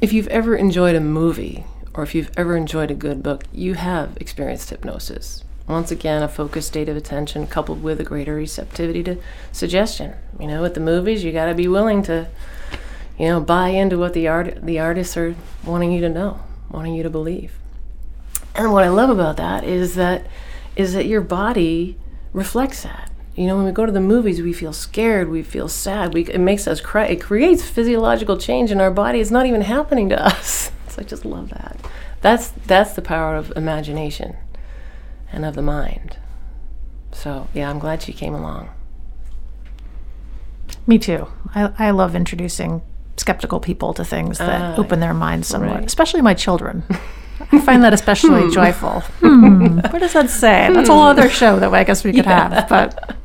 [0.00, 1.64] if you've ever enjoyed a movie
[1.94, 5.44] or if you've ever enjoyed a good book, you have experienced hypnosis.
[5.66, 9.16] Once again, a focused state of attention coupled with a greater receptivity to
[9.52, 10.12] suggestion.
[10.38, 12.28] You know, with the movies, you got to be willing to,
[13.18, 16.40] you know, buy into what the art the artists are wanting you to know,
[16.70, 17.52] wanting you to believe.
[18.54, 20.26] And what I love about that is that
[20.76, 21.96] is that your body
[22.32, 23.10] reflects that.
[23.36, 26.14] You know, when we go to the movies, we feel scared, we feel sad.
[26.14, 27.06] We, it makes us cry.
[27.06, 29.18] It creates physiological change in our body.
[29.20, 30.70] It's not even happening to us.
[30.88, 31.76] So I just love that.
[32.20, 34.36] That's that's the power of imagination
[35.32, 36.16] and of the mind.
[37.12, 38.70] So yeah, I'm glad she came along.
[40.86, 41.26] Me too.
[41.54, 42.82] I, I love introducing
[43.16, 45.84] skeptical people to things that Ah, open their minds somewhat, right.
[45.84, 46.84] especially my children.
[47.40, 49.00] I find that especially joyful.
[49.20, 50.70] Hmm, what does that say?
[50.72, 52.68] That's a whole other show that I guess we could have.
[52.68, 53.16] But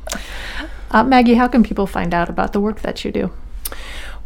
[0.90, 3.30] uh, Maggie, how can people find out about the work that you do?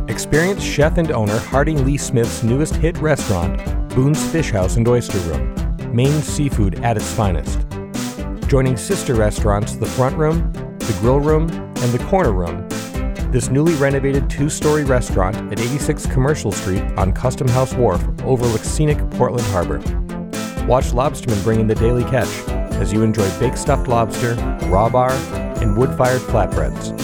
[0.07, 3.59] Experienced chef and owner Harding Lee Smith's newest hit restaurant,
[3.93, 7.59] Boone's Fish House and Oyster Room, Maine seafood at its finest.
[8.49, 12.67] Joining sister restaurants The Front Room, The Grill Room, and The Corner Room,
[13.31, 18.67] this newly renovated two story restaurant at 86 Commercial Street on Custom House Wharf overlooks
[18.67, 19.77] scenic Portland Harbor.
[20.65, 24.33] Watch lobstermen bring in the daily catch as you enjoy baked stuffed lobster,
[24.65, 25.11] raw bar,
[25.61, 26.99] and wood fired flatbreads.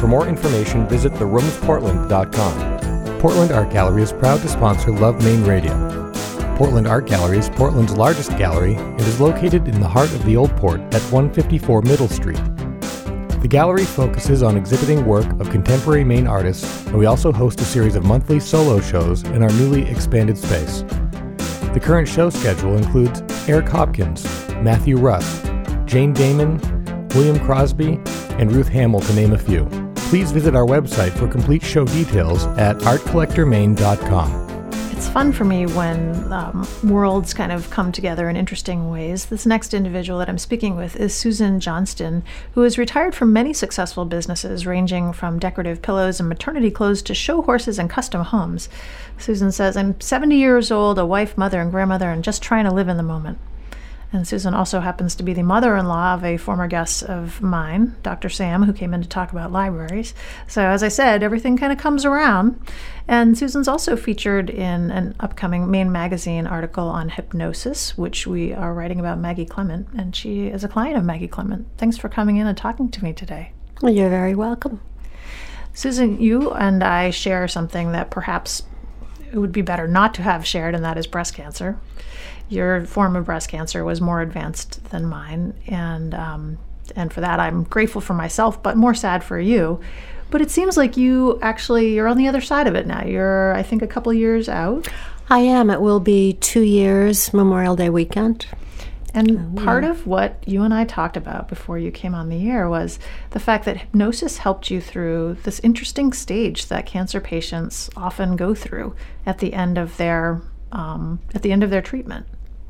[0.00, 3.20] For more information, visit theroomsportland.com.
[3.20, 6.07] Portland Art Gallery is proud to sponsor Love Maine Radio.
[6.58, 10.36] Portland Art Gallery is Portland's largest gallery and is located in the heart of the
[10.36, 12.40] Old Port at 154 Middle Street.
[13.40, 17.64] The gallery focuses on exhibiting work of contemporary Maine artists, and we also host a
[17.64, 20.82] series of monthly solo shows in our newly expanded space.
[21.74, 24.24] The current show schedule includes Eric Hopkins,
[24.56, 25.42] Matthew Russ,
[25.84, 26.60] Jane Dahmen,
[27.14, 28.00] William Crosby,
[28.40, 29.64] and Ruth Hamill, to name a few.
[30.10, 34.47] Please visit our website for complete show details at artcollectormaine.com.
[35.18, 39.24] Fun for me when um, worlds kind of come together in interesting ways.
[39.26, 43.52] This next individual that I'm speaking with is Susan Johnston, who is retired from many
[43.52, 48.68] successful businesses, ranging from decorative pillows and maternity clothes to show horses and custom homes.
[49.18, 52.72] Susan says, I'm 70 years old, a wife, mother, and grandmother, and just trying to
[52.72, 53.38] live in the moment.
[54.10, 57.42] And Susan also happens to be the mother in law of a former guest of
[57.42, 58.30] mine, Dr.
[58.30, 60.14] Sam, who came in to talk about libraries.
[60.46, 62.58] So, as I said, everything kind of comes around.
[63.06, 68.72] And Susan's also featured in an upcoming Maine Magazine article on hypnosis, which we are
[68.72, 69.88] writing about Maggie Clement.
[69.94, 71.66] And she is a client of Maggie Clement.
[71.76, 73.52] Thanks for coming in and talking to me today.
[73.82, 74.80] Well, you're very welcome.
[75.74, 78.62] Susan, you and I share something that perhaps
[79.30, 81.78] it would be better not to have shared, and that is breast cancer.
[82.48, 86.58] Your form of breast cancer was more advanced than mine, and um,
[86.96, 89.80] and for that I'm grateful for myself, but more sad for you.
[90.30, 93.04] But it seems like you actually you're on the other side of it now.
[93.04, 94.88] You're I think a couple years out.
[95.30, 95.68] I am.
[95.68, 98.46] It will be two years Memorial Day weekend.
[99.14, 102.68] And part of what you and I talked about before you came on the air
[102.68, 102.98] was
[103.30, 108.54] the fact that hypnosis helped you through this interesting stage that cancer patients often go
[108.54, 112.26] through at the end of their um, at the end of their treatment.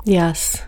[0.09, 0.63] Yes.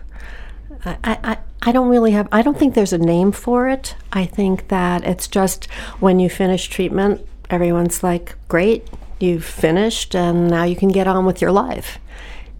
[0.84, 3.96] I, I, I don't really have, I don't think there's a name for it.
[4.12, 5.66] I think that it's just
[5.98, 11.26] when you finish treatment, everyone's like, great, you've finished, and now you can get on
[11.26, 11.98] with your life.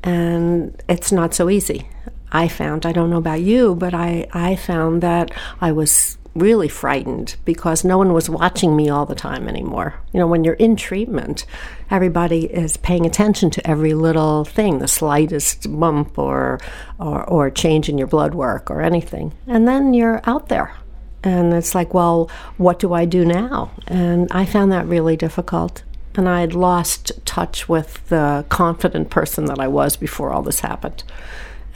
[0.03, 1.88] And it's not so easy.
[2.33, 6.68] I found, I don't know about you, but I, I found that I was really
[6.68, 9.95] frightened because no one was watching me all the time anymore.
[10.12, 11.45] You know, when you're in treatment,
[11.90, 16.59] everybody is paying attention to every little thing, the slightest bump or,
[16.99, 19.35] or, or change in your blood work or anything.
[19.47, 20.75] And then you're out there.
[21.23, 23.71] And it's like, well, what do I do now?
[23.87, 25.85] And I found that really difficult.
[26.14, 30.61] And I had lost touch with the confident person that I was before all this
[30.61, 31.05] happened.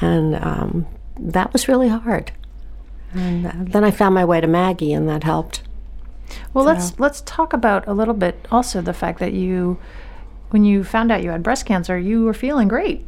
[0.00, 0.86] And um,
[1.18, 2.32] that was really hard.
[3.16, 5.62] And then I found my way to Maggie, and that helped.
[6.52, 6.70] Well, so.
[6.70, 9.78] let's let's talk about a little bit also the fact that you,
[10.50, 13.06] when you found out you had breast cancer, you were feeling great.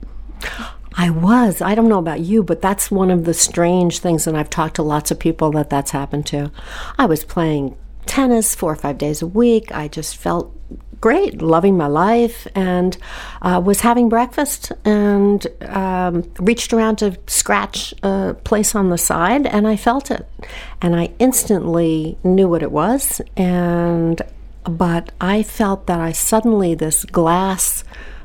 [0.94, 1.62] I was.
[1.62, 4.76] I don't know about you, but that's one of the strange things, and I've talked
[4.76, 6.50] to lots of people that that's happened to.
[6.98, 9.70] I was playing tennis four or five days a week.
[9.72, 10.52] I just felt
[11.00, 12.96] great, loving my life, and
[13.42, 19.46] uh, was having breakfast and um, reached around to scratch a place on the side,
[19.46, 20.26] and I felt it,
[20.80, 24.20] and I instantly knew what it was, and
[24.64, 27.84] but I felt that I suddenly this glass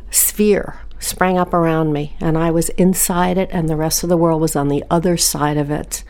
[0.10, 4.18] sphere sprang up around me, and I was inside it, and the rest of the
[4.18, 6.04] world was on the other side of it.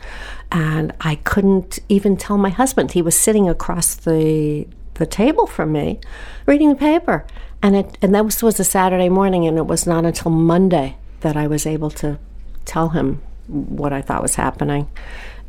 [0.52, 2.92] And I couldn't even tell my husband.
[2.92, 6.00] He was sitting across the the table from me,
[6.46, 7.26] reading the paper.
[7.62, 10.96] And it and that was, was a Saturday morning, and it was not until Monday
[11.20, 12.18] that I was able to
[12.64, 14.88] tell him what I thought was happening.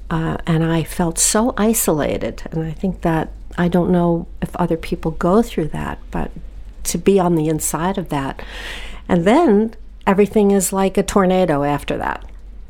[0.10, 2.44] Uh, and I felt so isolated.
[2.52, 6.32] And I think that I don't know if other people go through that, but
[6.86, 8.42] to be on the inside of that.
[9.10, 12.24] And then everything is like a tornado after that.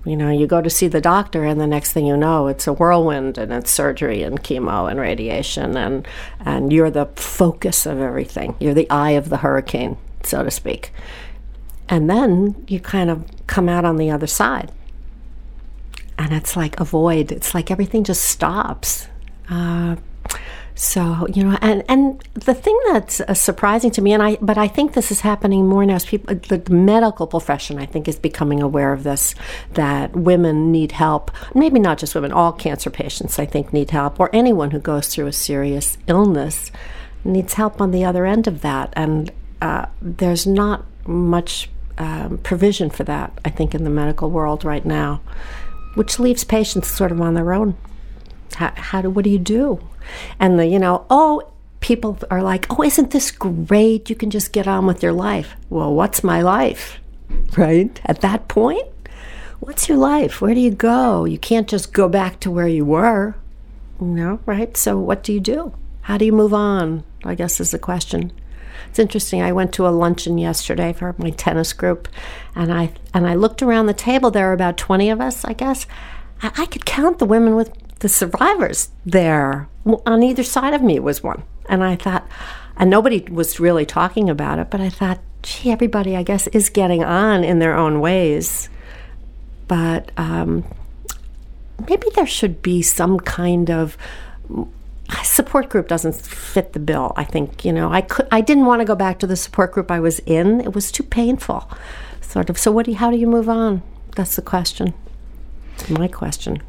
[0.06, 2.68] You know, you go to see the doctor, and the next thing you know, it's
[2.68, 6.08] a whirlwind and it's surgery and chemo and radiation, and,
[6.40, 8.56] and you're the focus of everything.
[8.60, 10.94] You're the eye of the hurricane, so to speak.
[11.90, 14.72] And then you kind of come out on the other side.
[16.18, 19.08] And it's like a void, it's like everything just stops.
[19.50, 19.96] Uh,
[20.76, 24.58] so you know, and and the thing that's uh, surprising to me, and I, but
[24.58, 25.96] I think this is happening more now.
[25.96, 29.36] As people, the medical profession, I think, is becoming aware of this.
[29.74, 31.32] That women need help.
[31.56, 32.34] Maybe not just women.
[32.34, 36.72] All cancer patients, I think, need help, or anyone who goes through a serious illness
[37.24, 38.92] needs help on the other end of that.
[38.98, 44.66] And uh, there's not much um, provision for that, I think, in the medical world
[44.66, 45.22] right now,
[45.94, 47.78] which leaves patients sort of on their own.
[48.56, 49.80] How, how do what do you do?
[50.40, 54.10] And the, you know, oh, people are like, oh, isn't this great?
[54.10, 55.56] You can just get on with your life.
[55.70, 57.00] Well, what's my life?
[57.58, 58.00] Right?
[58.06, 58.88] At that point,
[59.60, 60.42] what's your life?
[60.42, 61.26] Where do you go?
[61.26, 63.36] You can't just go back to where you were.
[64.00, 64.78] You know, right?
[64.78, 65.74] So what do you do?
[66.02, 67.04] How do you move on?
[67.24, 68.32] I guess is the question.
[68.90, 69.42] It's interesting.
[69.42, 72.08] I went to a luncheon yesterday for my tennis group,
[72.56, 74.32] and I and I looked around the table.
[74.32, 75.88] There were about twenty of us, I guess.
[76.42, 77.72] I, I could count the women with
[78.06, 79.68] the survivors there.
[80.06, 81.42] On either side of me was one.
[81.68, 82.28] And I thought,
[82.78, 86.70] and nobody was really talking about it, but I thought, gee, everybody, I guess, is
[86.70, 88.70] getting on in their own ways.
[89.68, 90.64] But um,
[91.90, 93.98] maybe there should be some kind of
[95.24, 97.12] support group doesn't fit the bill.
[97.16, 99.72] I think you know I could I didn't want to go back to the support
[99.72, 100.62] group I was in.
[100.62, 101.68] It was too painful,
[102.22, 102.60] sort of.
[102.60, 103.82] So what do you, how do you move on?
[104.16, 104.94] That's the question.
[105.90, 106.62] My question.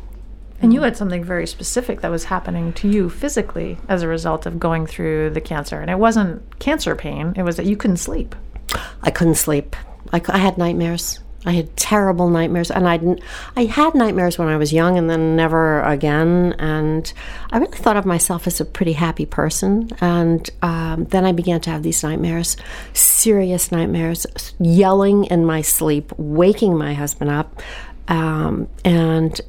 [0.62, 4.46] And you had something very specific that was happening to you physically as a result
[4.46, 5.80] of going through the cancer.
[5.80, 8.34] And it wasn't cancer pain, it was that you couldn't sleep.
[9.02, 9.76] I couldn't sleep.
[10.12, 11.20] I, I had nightmares.
[11.44, 12.98] I had terrible nightmares, and I
[13.56, 16.56] I had nightmares when I was young, and then never again.
[16.58, 17.10] And
[17.52, 19.90] I really thought of myself as a pretty happy person.
[20.00, 22.56] And um, then I began to have these nightmares,
[22.94, 24.26] serious nightmares,
[24.58, 27.62] yelling in my sleep, waking my husband up,
[28.08, 29.40] um, and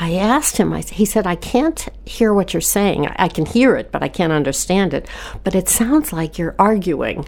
[0.00, 3.08] I asked him, I, he said, I can't hear what you're saying.
[3.16, 5.08] I can hear it, but I can't understand it.
[5.42, 7.26] But it sounds like you're arguing.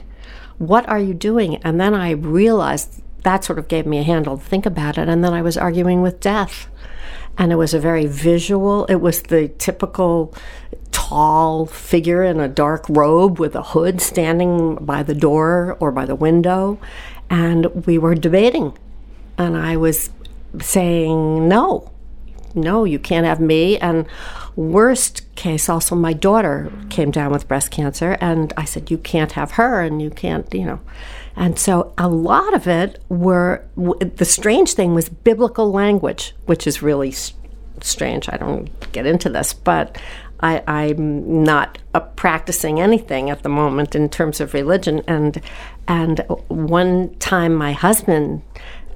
[0.59, 1.57] What are you doing?
[1.65, 5.09] And then I realized that sort of gave me a handle to think about it.
[5.09, 6.69] And then I was arguing with death.
[7.39, 8.85] and it was a very visual.
[8.87, 10.35] It was the typical
[10.93, 16.05] tall figure in a dark robe with a hood standing by the door or by
[16.05, 16.79] the window,
[17.29, 18.77] and we were debating,
[19.39, 20.11] and I was
[20.61, 21.90] saying no,
[22.55, 23.79] no, you can't have me.
[23.79, 24.07] And
[24.57, 29.33] worst case, also my daughter came down with breast cancer, and I said, you can't
[29.33, 30.81] have her, and you can't, you know.
[31.37, 36.83] And so a lot of it were the strange thing was biblical language, which is
[36.83, 37.15] really
[37.81, 38.29] strange.
[38.29, 39.97] I don't get into this, but
[40.43, 45.03] I, am not uh, practicing anything at the moment in terms of religion.
[45.07, 45.41] And
[45.87, 48.43] and one time, my husband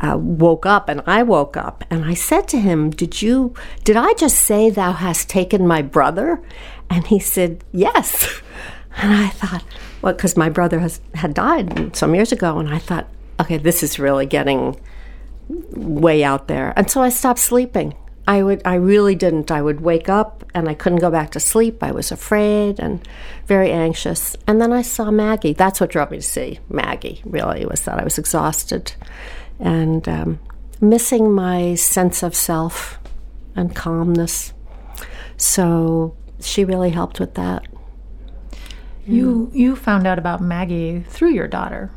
[0.04, 3.54] uh, woke up and I woke up and I said to him, "Did you?
[3.84, 6.42] Did I just say thou hast taken my brother?"
[6.90, 8.40] And he said, "Yes."
[8.96, 9.64] And I thought,
[10.02, 13.08] well, because my brother has had died some years ago, and I thought,
[13.40, 14.78] okay, this is really getting
[15.48, 16.72] way out there.
[16.76, 17.94] And so I stopped sleeping.
[18.26, 19.50] I would I really didn't.
[19.50, 21.82] I would wake up and I couldn't go back to sleep.
[21.82, 23.06] I was afraid and
[23.46, 24.34] very anxious.
[24.46, 25.52] And then I saw Maggie.
[25.52, 27.20] That's what drove me to see Maggie.
[27.24, 28.94] Really was that I was exhausted
[29.58, 30.40] and um,
[30.80, 32.98] missing my sense of self
[33.56, 34.52] and calmness.
[35.36, 37.66] So she really helped with that.
[39.06, 41.90] You you found out about Maggie through your daughter,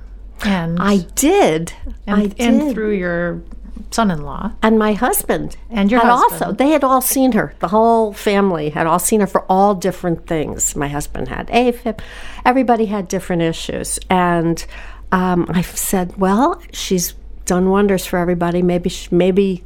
[0.43, 1.71] and I did.
[2.05, 2.39] And, I did.
[2.41, 3.41] and through your
[3.91, 6.41] son-in-law and my husband and your had husband.
[6.41, 9.75] also they had all seen her the whole family had all seen her for all
[9.75, 11.99] different things my husband had afib
[12.45, 14.65] everybody had different issues and
[15.11, 17.13] um, i said well she's
[17.47, 18.61] done wonders for everybody.
[18.61, 19.63] Maybe, maybe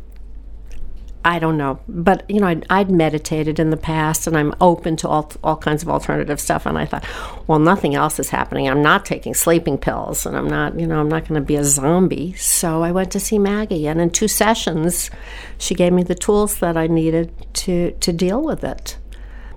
[1.24, 4.96] I don't know, but you know, I'd, I'd, meditated in the past, and I'm open
[4.98, 6.66] to all all kinds of alternative stuff.
[6.66, 7.06] And I thought,
[7.46, 8.68] well, nothing else is happening.
[8.68, 11.56] I'm not taking sleeping pills, and I'm not, you know, I'm not going to be
[11.58, 12.34] a zombie.
[12.34, 15.12] So I went to see Maggie, and in two sessions,
[15.60, 18.98] she gave me the tools that I needed to to deal with it.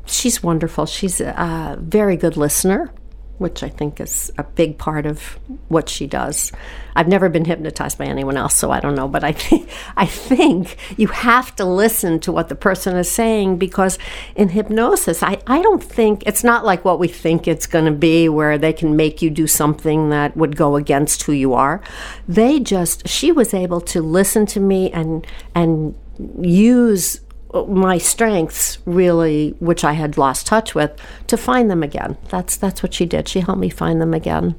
[0.05, 0.85] She's wonderful.
[0.85, 2.93] She's a very good listener
[3.39, 6.53] which I think is a big part of what she does.
[6.97, 9.09] I've never been hypnotized by anyone else, so I don't know.
[9.09, 13.59] But I think I think you have to listen to what the person is saying
[13.59, 13.99] because
[14.37, 17.91] in hypnosis, I, I don't think it's not like what we think it's going to
[17.91, 21.83] be, where they can make you do something that would go against who you are.
[22.29, 25.97] They just she was able to listen to me and and
[26.41, 27.21] use
[27.69, 30.91] my strengths really which i had lost touch with
[31.29, 32.17] to find them again.
[32.29, 33.29] That's that's what she did.
[33.29, 34.57] She helped me find them again.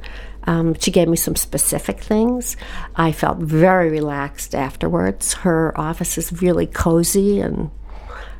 [0.48, 2.56] Um, she gave me some specific things.
[2.96, 5.34] I felt very relaxed afterwards.
[5.34, 7.72] Her office is really cozy and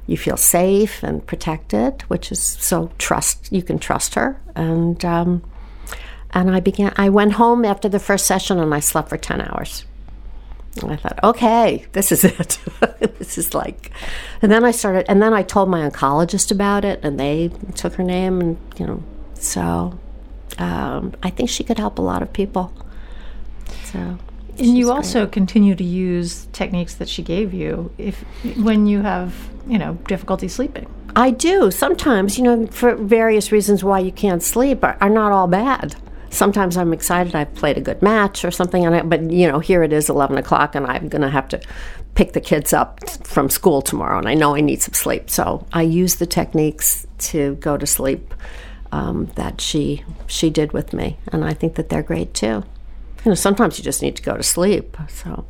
[0.08, 4.40] you feel safe and protected which is so trust you can trust her.
[4.56, 5.42] And um,
[6.36, 9.42] and i began i went home after the first session and i slept for 10
[9.42, 9.86] hours
[10.82, 12.60] and I thought, okay, this is it.
[13.18, 13.92] this is like,
[14.42, 17.94] and then I started, and then I told my oncologist about it, and they took
[17.96, 19.04] her name, and you know,
[19.36, 19.98] so
[20.58, 22.74] um, I think she could help a lot of people.
[23.86, 24.18] So,
[24.58, 25.34] and you also great.
[25.34, 28.22] continue to use techniques that she gave you if
[28.58, 29.34] when you have
[29.68, 30.88] you know difficulty sleeping.
[31.18, 35.32] I do sometimes, you know, for various reasons why you can't sleep are, are not
[35.32, 35.96] all bad
[36.36, 39.60] sometimes I'm excited I've played a good match or something, and I, but you know,
[39.60, 41.62] here it is 11 o'clock, and I'm going to have to
[42.16, 45.30] pick the kids up from school tomorrow, and I know I need some sleep.
[45.30, 48.34] So I use the techniques to go to sleep
[48.92, 52.64] um, that she she did with me, and I think that they're great too.
[53.24, 54.98] You know, sometimes you just need to go to sleep.
[55.10, 55.46] So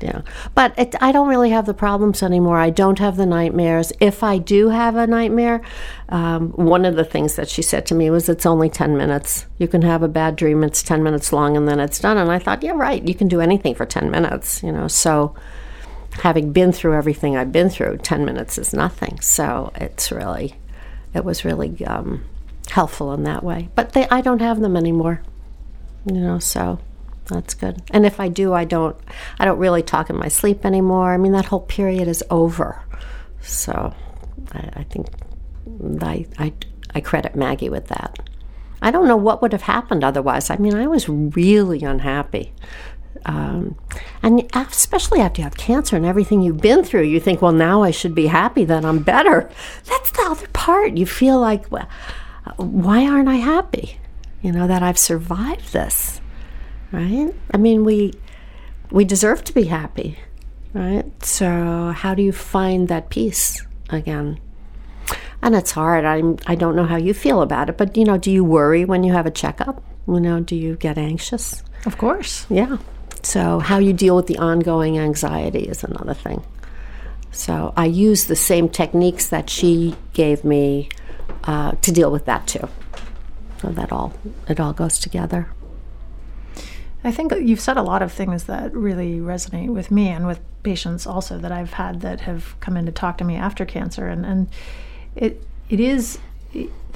[0.00, 0.22] yeah.
[0.54, 2.58] But it, I don't really have the problems anymore.
[2.58, 3.92] I don't have the nightmares.
[4.00, 5.62] If I do have a nightmare,
[6.08, 9.46] um, one of the things that she said to me was, "It's only ten minutes.
[9.58, 10.64] You can have a bad dream.
[10.64, 13.06] It's ten minutes long, and then it's done." And I thought, "Yeah, right.
[13.06, 15.34] You can do anything for ten minutes." You know, so
[16.22, 19.20] having been through everything I've been through, ten minutes is nothing.
[19.20, 20.56] So it's really,
[21.14, 22.24] it was really um,
[22.70, 23.68] helpful in that way.
[23.74, 25.22] But they, I don't have them anymore.
[26.06, 26.78] You know, so
[27.30, 27.82] that's good.
[27.90, 28.96] And if I do, I don't
[29.38, 31.14] I don't really talk in my sleep anymore.
[31.14, 32.82] I mean that whole period is over.
[33.40, 33.94] So
[34.52, 35.06] I, I think
[36.02, 36.52] I, I
[36.94, 38.18] I credit Maggie with that.
[38.82, 40.50] I don't know what would have happened otherwise.
[40.50, 42.52] I mean, I was really unhappy.
[43.26, 43.76] Um,
[44.22, 47.82] and especially after you have cancer and everything you've been through, you think, well, now
[47.82, 49.50] I should be happy that I'm better.
[49.84, 50.96] That's the other part.
[50.96, 51.88] You feel like, well,
[52.56, 53.98] why aren't I happy?
[54.40, 56.19] You know, that I've survived this
[56.92, 57.34] right?
[57.52, 58.12] I mean, we
[58.90, 60.18] we deserve to be happy,
[60.74, 61.04] right?
[61.24, 64.40] So how do you find that peace again?
[65.42, 66.04] And it's hard.
[66.04, 68.84] I'm I don't know how you feel about it, but you know, do you worry
[68.84, 69.82] when you have a checkup?
[70.06, 71.62] You know, do you get anxious?
[71.86, 72.46] Of course.
[72.50, 72.78] Yeah.
[73.22, 76.42] So how you deal with the ongoing anxiety is another thing.
[77.32, 80.88] So I use the same techniques that she gave me
[81.44, 82.68] uh, to deal with that too.
[83.60, 84.12] So that all
[84.48, 85.48] it all goes together.
[87.02, 90.40] I think you've said a lot of things that really resonate with me and with
[90.62, 94.06] patients also that I've had that have come in to talk to me after cancer.
[94.06, 94.48] And, and
[95.16, 96.18] it it is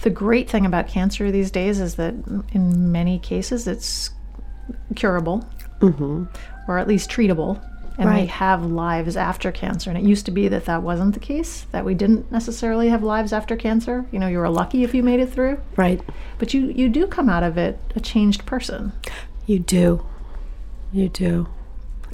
[0.02, 2.14] the great thing about cancer these days is that
[2.52, 4.10] in many cases it's
[4.94, 5.48] curable
[5.80, 6.24] Mm-hmm.
[6.66, 7.60] or at least treatable.
[7.98, 9.90] And we have lives after cancer.
[9.90, 13.02] And it used to be that that wasn't the case, that we didn't necessarily have
[13.04, 14.04] lives after cancer.
[14.10, 15.60] You know, you were lucky if you made it through.
[15.76, 16.00] Right.
[16.38, 18.92] But you, you do come out of it a changed person.
[19.46, 20.04] You do.
[20.92, 21.48] You do.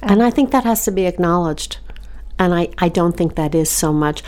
[0.03, 1.77] And I think that has to be acknowledged.
[2.39, 4.23] And I, I don't think that is so much.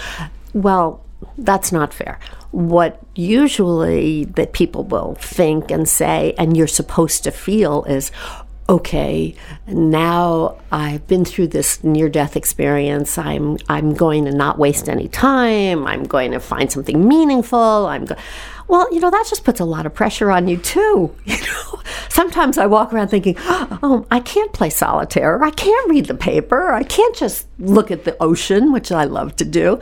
[0.53, 1.03] Well,
[1.37, 2.19] that's not fair.
[2.51, 8.11] What usually that people will think and say, and you're supposed to feel, is
[8.69, 9.35] okay,
[9.67, 13.17] now I've been through this near death experience.
[13.17, 15.85] I'm I'm going to not waste any time.
[15.87, 17.87] I'm going to find something meaningful.
[17.87, 18.15] I'm go-
[18.67, 21.15] well, you know, that just puts a lot of pressure on you too.
[21.25, 25.43] You know, sometimes I walk around thinking, oh, I can't play solitaire.
[25.43, 26.71] I can't read the paper.
[26.71, 29.79] I can't just look at the ocean, which I love to do,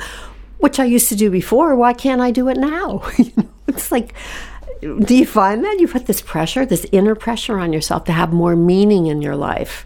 [0.59, 1.75] which I used to do before.
[1.75, 3.03] Why can't I do it now?
[3.17, 4.13] You know, it's like,
[4.81, 8.33] do you find that you put this pressure, this inner pressure on yourself to have
[8.33, 9.85] more meaning in your life?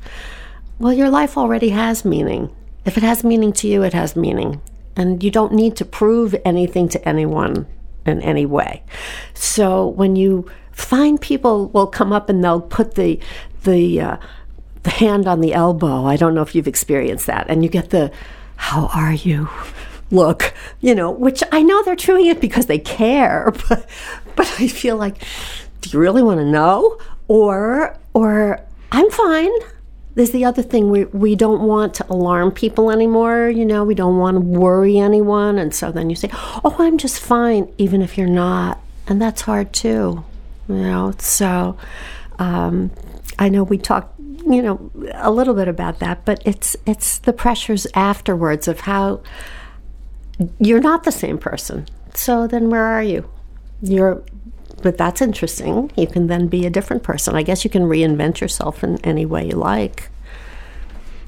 [0.80, 2.56] Well, your life already has meaning.
[2.86, 4.62] If it has meaning to you, it has meaning.
[4.96, 7.68] And you don't need to prove anything to anyone
[8.06, 8.84] in any way.
[9.34, 13.20] So when you find people will come up and they'll put the
[13.64, 14.18] the uh,
[14.84, 16.06] the hand on the elbow.
[16.06, 17.48] I don't know if you've experienced that.
[17.50, 18.12] And you get the
[18.56, 19.50] how are you?
[20.12, 23.90] Look, you know, which I know they're doing it because they care, but
[24.36, 25.18] but I feel like
[25.82, 27.00] do you really want to know?
[27.28, 29.52] Or or I'm fine.
[30.16, 33.96] There's the other thing we we don't want to alarm people anymore, you know, we
[33.96, 36.30] don't want to worry anyone and so then you say,
[36.64, 38.80] "Oh, I'm just fine," even if you're not.
[39.08, 40.24] And that's hard too.
[40.68, 41.78] You know, so
[42.40, 42.92] um,
[43.38, 47.34] I know we talked, you know, a little bit about that, but it's it's the
[47.34, 49.22] pressures afterwards of how
[50.60, 51.88] you're not the same person.
[52.14, 53.30] So then where are you?
[53.82, 54.24] You're
[54.86, 55.92] but that's interesting.
[55.98, 57.36] You can then be a different person.
[57.36, 60.10] I guess you can reinvent yourself in any way you like.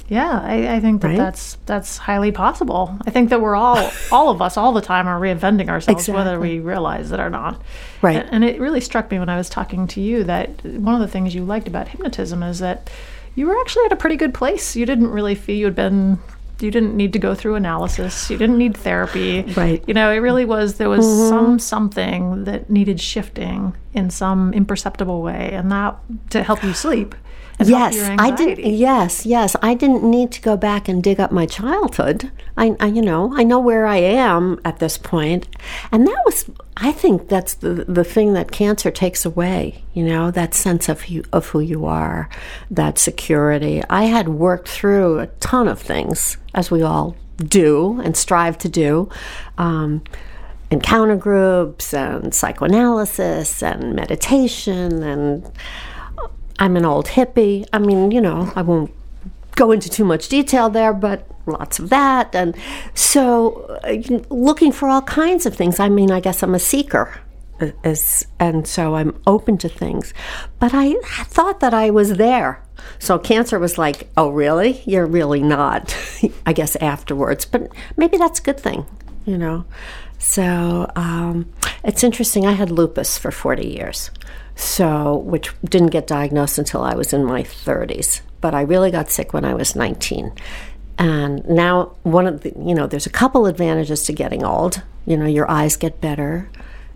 [0.07, 1.17] Yeah, I, I think that Right?
[1.17, 2.95] that's that's highly possible.
[3.07, 6.39] I think that we're all all of us all the time are reinventing ourselves, whether
[6.39, 7.59] we realize it or not.
[8.03, 8.17] Right.
[8.17, 11.01] And, and it really struck me when I was talking to you that one of
[11.01, 12.91] the things you liked about hypnotism is that
[13.33, 14.75] you were actually at a pretty good place.
[14.75, 16.19] You didn't really feel you had been.
[16.59, 18.29] You didn't need to go through analysis.
[18.29, 19.43] You didn't need therapy.
[19.55, 19.83] Right.
[19.87, 20.77] You know, it really was.
[20.77, 21.29] There was mm-hmm.
[21.29, 25.97] some something that needed shifting in some imperceptible way, and that
[26.31, 27.15] to help you sleep.
[27.59, 28.65] Yes, I didn't.
[28.65, 32.31] Yes, yes, I didn't need to go back and dig up my childhood.
[32.55, 35.47] I, I, you know, I know where I am at this point,
[35.91, 36.49] and that was.
[36.79, 39.83] I think that's the the thing that cancer takes away.
[39.93, 42.29] You know, that sense of you, of who you are,
[42.69, 43.81] that security.
[43.89, 48.69] I had worked through a ton of things, as we all do and strive to
[48.69, 49.09] do.
[49.57, 50.03] Um,
[50.69, 55.49] encounter groups and psychoanalysis and meditation and
[56.59, 57.65] I'm an old hippie.
[57.73, 58.91] I mean, you know, I won't
[59.55, 62.33] go into too much detail there, but lots of that.
[62.35, 62.55] And
[62.93, 65.79] so, uh, looking for all kinds of things.
[65.79, 67.19] I mean, I guess I'm a seeker.
[67.61, 70.13] uh, As, and so I'm open to things.
[70.59, 70.95] But I
[71.25, 72.61] thought that I was there.
[72.99, 74.81] So cancer was like, oh, really?
[74.85, 75.95] You're really not,
[76.45, 77.45] I guess, afterwards.
[77.45, 78.85] But maybe that's a good thing,
[79.25, 79.65] you know?
[80.19, 81.51] So um,
[81.83, 82.45] it's interesting.
[82.45, 84.09] I had lupus for 40 years,
[84.57, 88.21] so which didn't get diagnosed until I was in my 30s.
[88.41, 90.33] But I really got sick when I was 19.
[90.97, 94.81] And now, one of the, you know, there's a couple advantages to getting old.
[95.05, 96.49] You know, your eyes get better,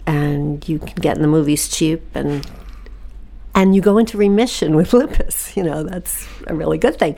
[0.07, 2.49] and you can get in the movies cheap, and
[3.53, 5.55] and you go into remission with lupus.
[5.55, 7.15] You know, that's a really good thing.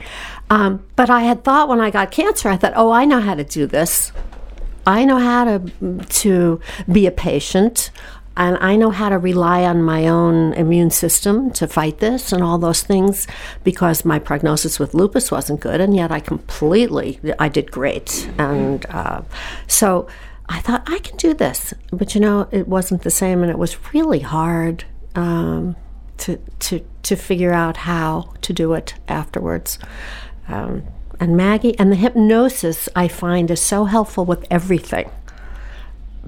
[0.50, 3.34] Um, but I had thought when I got cancer, I thought, oh, I know how
[3.34, 4.12] to do this.
[4.86, 6.60] I know how to to
[6.92, 7.90] be a patient,
[8.36, 12.42] and I know how to rely on my own immune system to fight this and
[12.42, 13.26] all those things
[13.62, 18.84] because my prognosis with lupus wasn't good, and yet I completely I did great, and
[18.86, 19.22] uh,
[19.66, 20.08] so
[20.48, 21.72] I thought I can do this.
[21.92, 24.84] But you know, it wasn't the same, and it was really hard.
[25.14, 25.76] Um,
[26.16, 29.78] to, to, to figure out how to do it afterwards.
[30.48, 30.84] Um,
[31.20, 35.10] and Maggie, and the hypnosis I find is so helpful with everything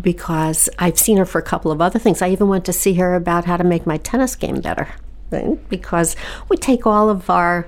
[0.01, 2.22] because I've seen her for a couple of other things.
[2.22, 4.88] I even went to see her about how to make my tennis game better
[5.30, 5.68] right?
[5.68, 6.16] because
[6.49, 7.66] we take all of our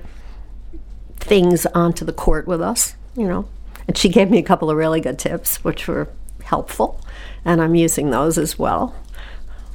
[1.17, 3.47] things onto the court with us, you know.
[3.87, 6.09] And she gave me a couple of really good tips, which were
[6.43, 7.01] helpful,
[7.43, 8.95] and I'm using those as well.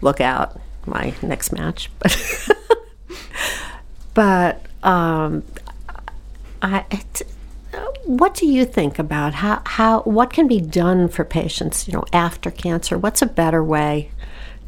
[0.01, 1.91] Look out, my next match.
[1.99, 2.49] But,
[4.15, 5.43] but um,
[6.63, 7.23] I, it,
[8.05, 12.05] what do you think about how, how what can be done for patients, you know,
[12.12, 12.99] after cancer?
[12.99, 14.11] What's a better way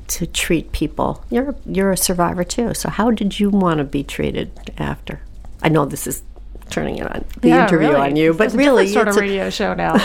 [0.09, 1.25] to treat people?
[1.31, 5.21] You're you're a survivor too, so how did you want to be treated after?
[5.63, 6.23] I know this is
[6.71, 8.01] turning it on the Yeah, interview really.
[8.01, 9.97] on you, but It's really, sort of it's a- radio show now.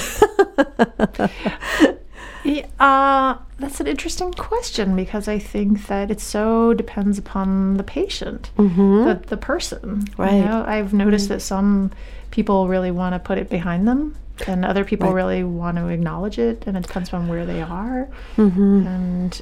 [2.43, 7.83] Yeah, uh, that's an interesting question because I think that it so depends upon the
[7.83, 9.79] patient, the, the person.
[9.79, 10.21] you Mm-hmm.
[10.21, 10.43] Right.
[10.45, 10.63] know?
[10.65, 11.91] I've noticed that some
[12.31, 14.15] people really want to put it behind them,
[14.47, 15.15] and other people Right.
[15.15, 18.07] really want to acknowledge it, and it depends on where they are.
[18.37, 18.87] Mm-hmm.
[18.87, 19.41] And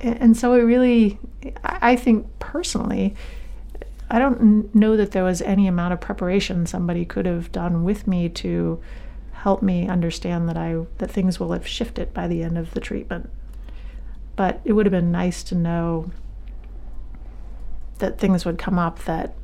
[0.00, 1.18] and so it really,
[1.64, 3.14] I think personally,
[4.10, 8.06] I don't know that there was any amount of preparation somebody could have done with
[8.06, 8.80] me to
[9.44, 12.80] help me understand that I that things will have shifted by the end of the
[12.80, 13.28] treatment.
[14.36, 16.10] But it would have been nice to know
[17.98, 19.34] that things would come up that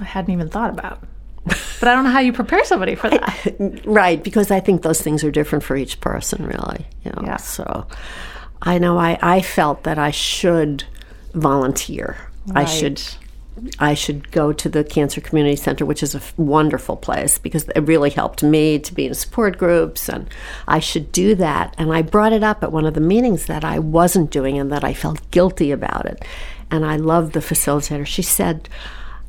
[0.00, 1.02] I hadn't even thought about.
[1.44, 3.82] But I don't know how you prepare somebody for that.
[3.84, 7.36] right because i think those things are different for each person really you know Yeah.
[7.38, 7.86] so
[8.62, 10.84] i know i i felt that i should
[11.34, 12.16] volunteer
[12.54, 13.00] i should
[13.78, 17.64] i should go to the cancer community center which is a f- wonderful place because
[17.68, 20.28] it really helped me to be in support groups and
[20.68, 23.64] i should do that and i brought it up at one of the meetings that
[23.64, 26.24] i wasn't doing and that i felt guilty about it
[26.70, 28.68] and i loved the facilitator she said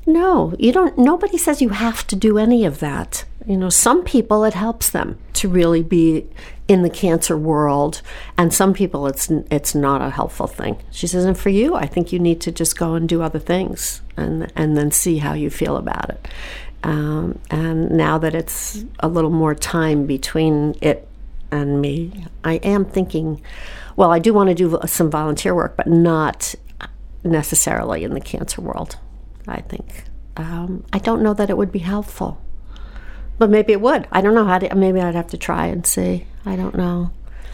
[0.05, 0.97] no, you don't.
[0.97, 3.25] Nobody says you have to do any of that.
[3.45, 6.27] You know, some people it helps them to really be
[6.67, 8.01] in the cancer world,
[8.37, 10.77] and some people it's it's not a helpful thing.
[10.91, 13.39] She says, and for you, I think you need to just go and do other
[13.39, 16.27] things, and and then see how you feel about it.
[16.83, 21.07] Um, and now that it's a little more time between it
[21.51, 23.41] and me, I am thinking,
[23.95, 26.55] well, I do want to do some volunteer work, but not
[27.23, 28.97] necessarily in the cancer world.
[29.47, 30.03] I think.
[30.37, 32.39] Um, I don't know that it would be helpful,
[33.41, 34.07] but maybe it would.
[34.11, 34.75] I don't know how to.
[34.75, 36.27] Maybe I'd have to try and see.
[36.45, 37.09] I don't know.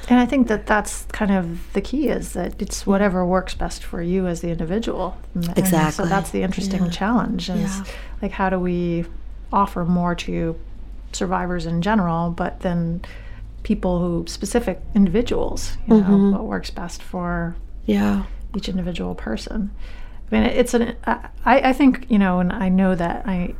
[0.09, 3.83] And I think that that's kind of the key is that it's whatever works best
[3.85, 5.17] for you as the individual.
[5.33, 5.91] And- Exactly.
[6.03, 6.89] so that's the interesting Yeah.
[6.91, 7.83] challenge is Yeah.
[8.21, 9.05] like how do we
[9.53, 10.57] offer more to
[11.13, 13.01] survivors in general, but then
[13.63, 16.11] people who specific individuals, you Mm-hmm.
[16.31, 18.23] know, what works best for Yeah.
[18.57, 19.71] each individual person.
[20.29, 20.95] I mean, it's an.
[21.05, 21.19] I,
[21.69, 23.55] I think you know, and I know that I.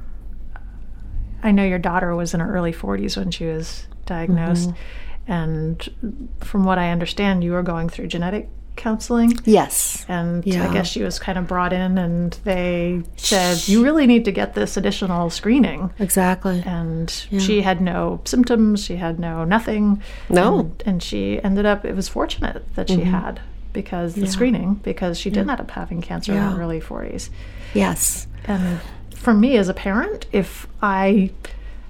[1.44, 5.32] I know your daughter was in her early 40s when she was diagnosed, mm-hmm.
[5.32, 10.06] and from what I understand, you were going through genetic counseling, Yes.
[10.08, 10.70] and Yeah.
[10.70, 14.32] I guess she was kind of brought in, and they said you really need to
[14.32, 15.92] get this additional screening.
[16.00, 16.64] Exactly.
[16.66, 17.10] And
[17.40, 18.84] she had no symptoms.
[18.84, 20.02] She had no nothing.
[20.30, 20.60] No.
[20.60, 23.12] And, and she ended up, it was fortunate that she mm-hmm.
[23.12, 23.42] had
[23.74, 27.30] because the screening, because she did end up having cancer in her early 40s.
[27.74, 28.28] Yes.
[28.46, 28.80] And
[29.18, 31.32] for me as a parent, if I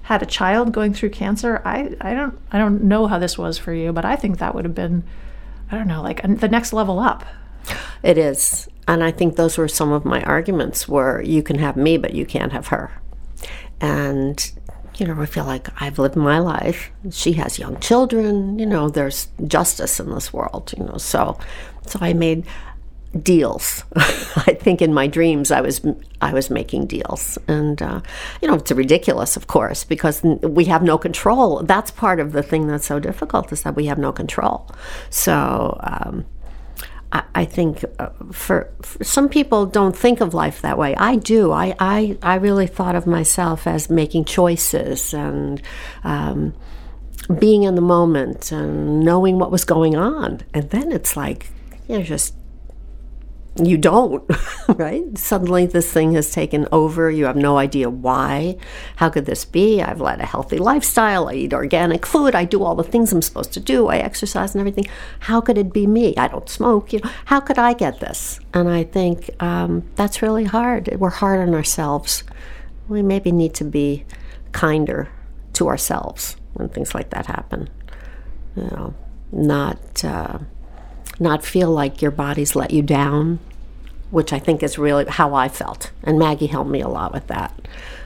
[0.02, 3.58] had a child going through cancer, I, I don't I don't know how this was
[3.58, 5.04] for you, but I think that would have been
[5.70, 7.24] I don't know, like the next level up.
[8.02, 8.68] It is.
[8.86, 12.14] And I think those were some of my arguments where you can have me, but
[12.14, 12.90] you can't have her.
[13.82, 14.50] And,
[14.96, 16.90] you know, I feel like I've lived my life.
[17.10, 20.96] She has young children, you know, there's justice in this world, you know.
[20.96, 21.38] So
[21.86, 22.46] so I made
[23.22, 23.84] deals.
[23.96, 25.80] I think in my dreams I was
[26.20, 28.00] I was making deals, and uh,
[28.42, 31.62] you know it's ridiculous, of course, because we have no control.
[31.62, 34.70] That's part of the thing that's so difficult is that we have no control.
[35.10, 35.78] So.
[35.82, 36.26] Um,
[37.10, 40.94] I, think uh, for, for some people don't think of life that way.
[40.96, 41.52] I do.
[41.52, 45.62] I, I, I really thought of myself as making choices and
[46.04, 46.52] um,
[47.38, 50.42] being in the moment and knowing what was going on.
[50.52, 51.50] And then it's like,
[51.88, 52.34] you know, just
[53.66, 54.24] you don't,
[54.68, 55.16] right?
[55.16, 57.10] Suddenly this thing has taken over.
[57.10, 58.56] You have no idea why.
[58.96, 59.82] How could this be?
[59.82, 61.28] I've led a healthy lifestyle.
[61.28, 62.34] I eat organic food.
[62.34, 63.88] I do all the things I'm supposed to do.
[63.88, 64.86] I exercise and everything.
[65.20, 66.16] How could it be me?
[66.16, 66.92] I don't smoke.
[66.92, 68.40] You know, how could I get this?
[68.54, 70.88] And I think um, that's really hard.
[70.96, 72.24] We're hard on ourselves.
[72.88, 74.04] We maybe need to be
[74.52, 75.08] kinder
[75.54, 77.68] to ourselves when things like that happen.
[78.56, 78.94] You know,
[79.32, 80.04] not.
[80.04, 80.38] Uh,
[81.20, 83.38] not feel like your body's let you down,
[84.10, 85.90] which I think is really how I felt.
[86.02, 87.52] And Maggie helped me a lot with that.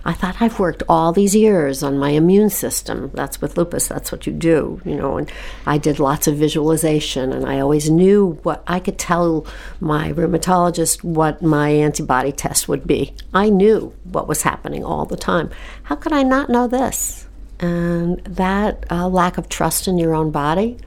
[0.04, 3.10] I thought I've worked all these years on my immune system.
[3.14, 5.16] That's with lupus, that's what you do, you know.
[5.16, 5.30] And
[5.64, 9.46] I did lots of visualization, and I always knew what I could tell
[9.78, 13.14] my rheumatologist what my antibody test would be.
[13.32, 15.50] I knew what was happening all the time.
[15.84, 17.28] How could I not know this?
[17.60, 20.78] And that uh, lack of trust in your own body,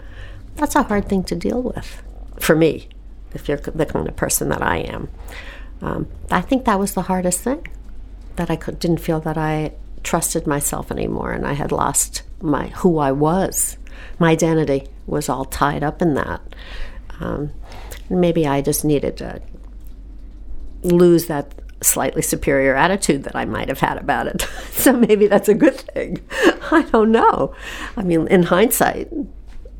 [0.55, 2.03] that's a hard thing to deal with
[2.39, 2.88] for me,
[3.36, 5.09] if you're the kind of person that I am.
[5.81, 7.67] Um, I think that was the hardest thing
[8.36, 9.73] that I could, didn't feel that I
[10.03, 13.77] trusted myself anymore and I had lost my who I was.
[14.19, 16.41] My identity was all tied up in that.
[17.19, 17.51] Um,
[18.09, 19.41] maybe I just needed to
[20.83, 24.41] lose that slightly superior attitude that I might have had about it.
[24.71, 26.19] so maybe that's a good thing.
[26.71, 27.55] I don't know.
[27.97, 29.11] I mean, in hindsight,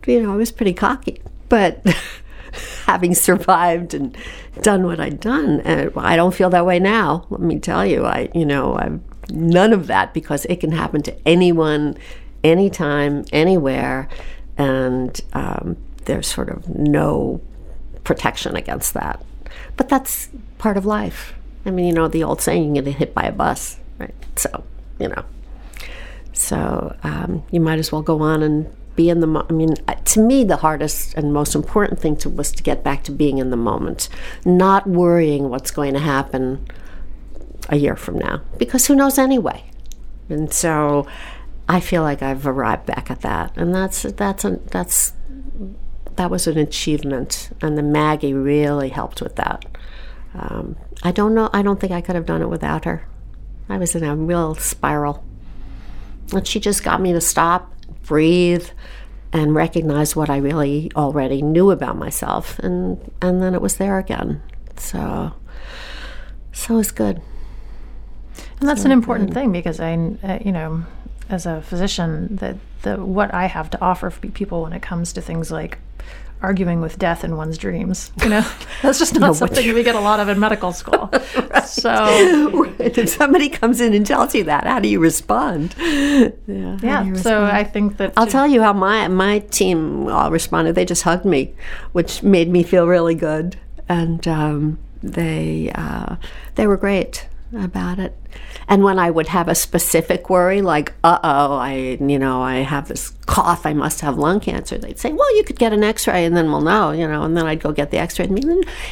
[0.06, 1.82] you know, I was pretty cocky, but
[2.86, 4.16] having survived and
[4.62, 7.26] done what I'd done, and I don't feel that way now.
[7.30, 9.00] Let me tell you, I, you know, I've
[9.32, 11.98] none of that because it can happen to anyone,
[12.44, 14.08] anytime, anywhere,
[14.58, 17.42] and um, there's sort of no
[18.04, 19.24] protection against that.
[19.78, 21.34] But that's part of life.
[21.66, 24.14] I mean, you know, the old saying, you get hit by a bus, right?
[24.36, 24.64] So,
[25.00, 25.26] you know.
[26.34, 29.28] So um, you might as well go on and be in the.
[29.28, 32.64] Mo- I mean, uh, to me, the hardest and most important thing to, was to
[32.64, 34.10] get back to being in the moment,
[34.46, 36.68] not worrying what's going to happen
[37.70, 39.64] a year from now, because who knows anyway.
[40.30, 41.08] And so,
[41.68, 45.14] I feel like I've arrived back at that, and that's that's a, that's
[46.16, 49.66] that was an achievement, and the Maggie really helped with that.
[50.34, 51.50] Um, I don't know.
[51.54, 53.08] I don't think I could have done it without her.
[53.68, 55.24] I was in a real spiral,
[56.34, 57.74] and she just got me to stop,
[58.04, 58.68] breathe,
[59.34, 63.98] and recognize what I really already knew about myself, and and then it was there
[63.98, 64.42] again.
[64.78, 65.34] So,
[66.52, 67.22] so it's good.
[68.60, 69.36] And that's so an important good.
[69.36, 70.86] thing because I, uh, you know,
[71.30, 75.22] as a physician, that the what I have to offer people when it comes to
[75.22, 75.80] things like
[76.46, 78.12] arguing with death in one's dreams.
[78.22, 81.10] You know, that's just not no, something we get a lot of in medical school.
[81.12, 81.66] right.
[81.66, 81.92] So,
[82.52, 82.98] right.
[82.98, 85.76] if somebody comes in and tells you that, how do you respond?
[85.78, 86.30] Yeah.
[86.48, 87.00] Yeah.
[87.02, 87.20] Respond?
[87.20, 90.76] So I think that I'll tell you how my my team all responded.
[90.76, 91.54] They just hugged me,
[91.92, 93.58] which made me feel really good,
[93.90, 96.16] and um, they uh,
[96.56, 97.28] they were great
[97.58, 98.16] about it.
[98.68, 102.58] And when I would have a specific worry, like, uh oh, I, you know, I
[102.58, 105.84] have this cough, I must have lung cancer, they'd say, well, you could get an
[105.84, 108.20] x ray and then we'll know, you know, and then I'd go get the x
[108.20, 108.28] ray.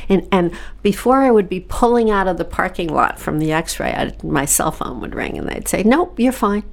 [0.10, 3.80] And, and before I would be pulling out of the parking lot from the x
[3.80, 6.64] ray, my cell phone would ring and they'd say, nope, you're fine.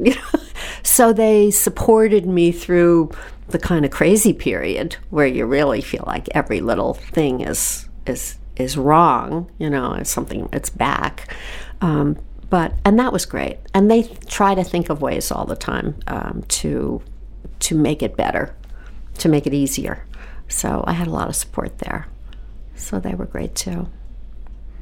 [0.82, 3.10] so they supported me through
[3.48, 8.38] the kind of crazy period where you really feel like every little thing is, is,
[8.56, 11.34] is wrong, you know, it's something, it's back.
[11.80, 12.18] Um,
[12.50, 13.58] but and that was great.
[13.72, 17.00] And they try to think of ways all the time um, to
[17.60, 18.54] to make it better,
[19.18, 20.04] to make it easier.
[20.48, 22.08] So I had a lot of support there.
[22.74, 23.88] So they were great too.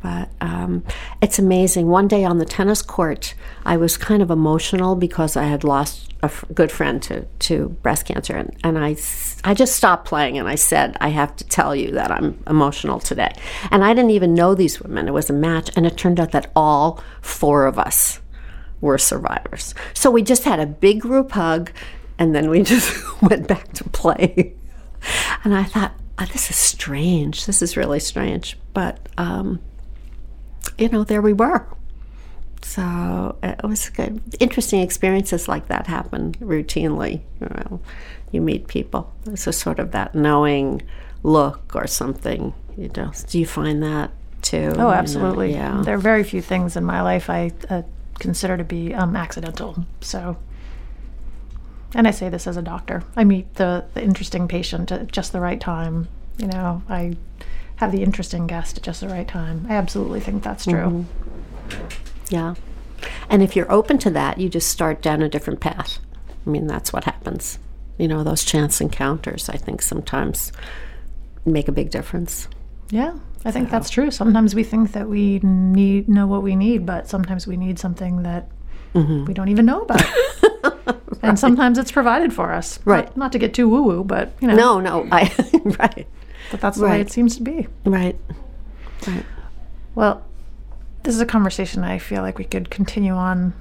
[0.02, 0.84] But um,
[1.20, 1.88] it's amazing.
[1.88, 3.34] One day on the tennis court,
[3.64, 7.68] I was kind of emotional because I had lost a f- good friend to, to
[7.82, 8.36] breast cancer.
[8.36, 8.96] And, and I,
[9.44, 13.00] I just stopped playing and I said, I have to tell you that I'm emotional
[13.00, 13.32] today.
[13.70, 15.08] And I didn't even know these women.
[15.08, 15.70] It was a match.
[15.76, 18.20] And it turned out that all four of us
[18.80, 19.74] were survivors.
[19.94, 21.72] So we just had a big group hug
[22.18, 24.54] and then we just went back to play.
[25.44, 27.46] and I thought, oh, this is strange.
[27.46, 28.58] This is really strange.
[28.74, 29.60] But, um,
[30.78, 31.66] you know, there we were.
[32.62, 34.20] So it was good.
[34.40, 37.22] Interesting experiences like that happen routinely.
[37.40, 37.80] You know,
[38.32, 39.12] you meet people.
[39.26, 40.82] It's a sort of that knowing
[41.22, 42.54] look or something.
[42.76, 44.10] You know, do you find that
[44.42, 44.72] too?
[44.76, 45.50] Oh, absolutely.
[45.50, 45.76] You know?
[45.78, 45.82] Yeah.
[45.82, 47.82] There are very few things in my life I uh,
[48.18, 49.84] consider to be um, accidental.
[50.00, 50.36] So,
[51.94, 53.02] and I say this as a doctor.
[53.16, 56.08] I meet the, the interesting patient at just the right time.
[56.38, 57.16] You know, I
[57.78, 59.64] have the interesting guest at just the right time.
[59.68, 61.06] I absolutely think that's true.
[61.70, 62.34] Mm-hmm.
[62.34, 62.54] Yeah.
[63.30, 66.00] And if you're open to that, you just start down a different path.
[66.44, 67.60] I mean, that's what happens.
[67.96, 70.50] You know, those chance encounters, I think, sometimes
[71.46, 72.48] make a big difference.
[72.90, 73.72] Yeah, I think so.
[73.72, 74.10] that's true.
[74.10, 78.24] Sometimes we think that we need know what we need, but sometimes we need something
[78.24, 78.48] that
[78.92, 79.24] mm-hmm.
[79.24, 80.02] we don't even know about.
[80.02, 80.96] right.
[81.20, 82.78] And sometimes it's provided for us.
[82.84, 83.06] Right.
[83.06, 84.54] Not, not to get too woo woo, but you know.
[84.54, 85.32] No, no, I
[85.78, 86.06] right.
[86.50, 86.92] But that's the right.
[86.92, 87.66] way it seems to be.
[87.84, 88.16] Right.
[89.06, 89.24] Right.
[89.94, 90.24] Well,
[91.02, 93.52] this is a conversation I feel like we could continue on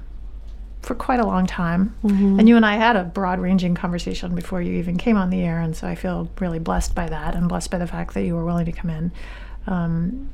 [0.82, 1.94] for quite a long time.
[2.04, 2.38] Mm-hmm.
[2.38, 5.42] And you and I had a broad ranging conversation before you even came on the
[5.42, 5.60] air.
[5.60, 8.34] And so I feel really blessed by that and blessed by the fact that you
[8.34, 9.12] were willing to come in.
[9.66, 10.30] Um,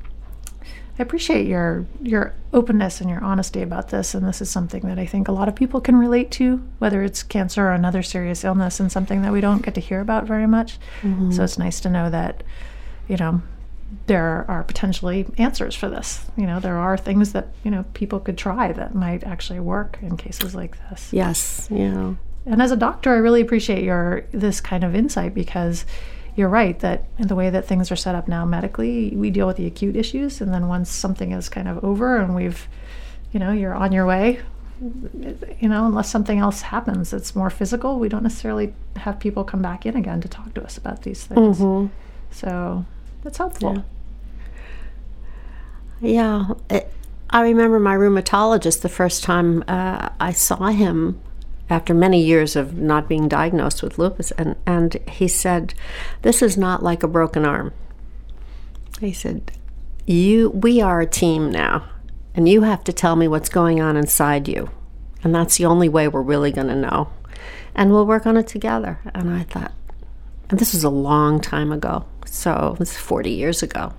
[0.98, 4.98] I appreciate your your openness and your honesty about this, and this is something that
[4.98, 8.44] I think a lot of people can relate to, whether it's cancer or another serious
[8.44, 10.78] illness, and something that we don't get to hear about very much.
[11.02, 11.32] Mm-hmm.
[11.32, 12.44] So it's nice to know that,
[13.08, 13.42] you know,
[14.06, 16.26] there are potentially answers for this.
[16.36, 19.98] You know, there are things that you know people could try that might actually work
[20.00, 21.12] in cases like this.
[21.12, 22.14] Yes, yeah.
[22.46, 25.86] And as a doctor, I really appreciate your this kind of insight because
[26.36, 29.46] you're right that in the way that things are set up now medically, we deal
[29.46, 32.68] with the acute issues, and then once something is kind of over and we've,
[33.32, 34.40] you know, you're on your way,
[35.60, 39.62] you know, unless something else happens that's more physical, we don't necessarily have people come
[39.62, 41.58] back in again to talk to us about these things.
[41.58, 41.94] Mm-hmm.
[42.32, 42.84] So
[43.22, 43.84] that's helpful.
[46.00, 46.92] Yeah, it,
[47.30, 51.20] I remember my rheumatologist the first time uh, I saw him
[51.70, 55.74] after many years of not being diagnosed with lupus, and, and he said,
[56.22, 57.72] This is not like a broken arm.
[59.00, 59.52] He said,
[60.06, 61.88] You we are a team now,
[62.34, 64.70] and you have to tell me what's going on inside you.
[65.22, 67.08] And that's the only way we're really gonna know.
[67.74, 69.00] And we'll work on it together.
[69.14, 69.72] And I thought,
[70.50, 72.04] and this was a long time ago.
[72.26, 73.94] So it was 40 years ago.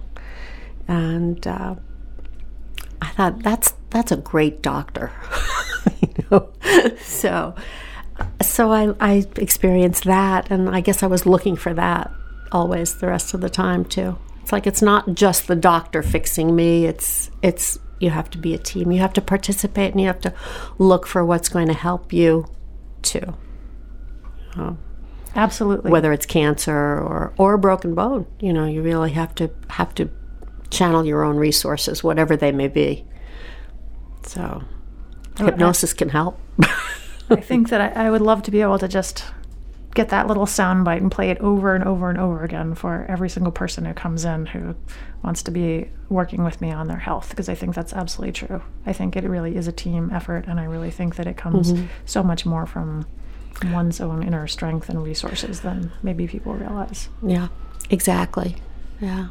[0.88, 1.76] And uh,
[3.06, 5.12] I thought that's that's a great doctor.
[6.02, 6.50] you know?
[7.00, 7.56] So
[8.42, 12.12] so I, I experienced that and I guess I was looking for that
[12.52, 14.18] always the rest of the time too.
[14.42, 18.54] It's like it's not just the doctor fixing me, it's it's you have to be
[18.54, 18.92] a team.
[18.92, 20.34] You have to participate and you have to
[20.78, 22.46] look for what's going to help you
[23.02, 23.36] too.
[24.56, 24.78] Um,
[25.36, 25.92] Absolutely.
[25.92, 28.26] whether it's cancer or or a broken bone.
[28.40, 30.10] You know, you really have to have to
[30.76, 33.06] channel your own resources, whatever they may be.
[34.24, 34.64] So,
[35.40, 36.40] oh, hypnosis can help.
[37.30, 39.26] I think that I, I would love to be able to just
[39.96, 43.06] get that little sound bite and play it over and over and over again for
[43.08, 44.76] every single person who comes in who
[45.24, 48.62] wants to be working with me on their health because I think that's absolutely true.
[48.86, 51.72] I think it really is a team effort and I really think that it comes
[51.72, 51.86] mm-hmm.
[52.04, 53.08] so much more from
[53.72, 57.08] one's own inner strength and resources than maybe people realize.
[57.26, 57.48] yeah,
[57.90, 58.58] exactly.
[59.00, 59.30] Yeah.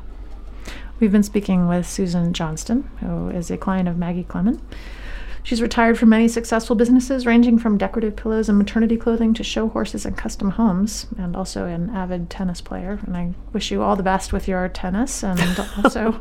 [1.01, 4.61] We've been speaking with Susan Johnston, who is a client of Maggie Clement.
[5.43, 9.69] She's retired from many successful businesses, ranging from decorative pillows and maternity clothing to show
[9.69, 12.99] horses and custom homes, and also an avid tennis player.
[13.07, 15.41] And I wish you all the best with your tennis and
[15.85, 16.19] also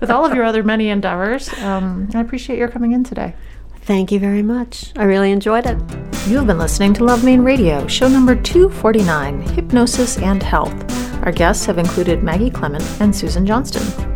[0.00, 1.52] with all of your other many endeavors.
[1.58, 3.34] Um, I appreciate your coming in today.
[3.82, 4.92] Thank you very much.
[4.96, 5.76] I really enjoyed it.
[6.28, 10.72] You have been listening to Love Maine Radio, show number 249 Hypnosis and Health.
[11.24, 14.11] Our guests have included Maggie Clement and Susan Johnston.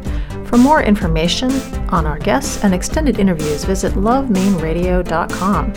[0.57, 1.53] For more information
[1.91, 5.75] on our guests and extended interviews, visit lovemaineradio.com.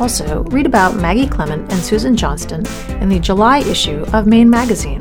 [0.00, 2.66] Also, read about Maggie Clement and Susan Johnston
[3.00, 5.00] in the July issue of Maine Magazine.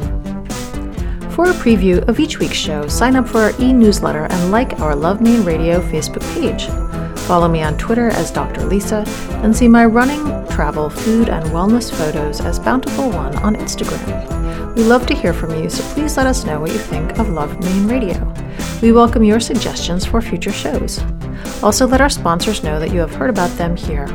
[1.31, 4.79] For a preview of each week's show, sign up for our e newsletter and like
[4.79, 6.67] our Love Maine Radio Facebook page.
[7.21, 8.63] Follow me on Twitter as Dr.
[8.67, 9.03] Lisa
[9.41, 14.38] and see my running, travel, food, and wellness photos as Bountiful One on Instagram.
[14.79, 17.27] We love to hear from you, so please let us know what you think of
[17.27, 18.33] Love Maine Radio.
[18.81, 21.03] We welcome your suggestions for future shows.
[21.61, 24.07] Also, let our sponsors know that you have heard about them here.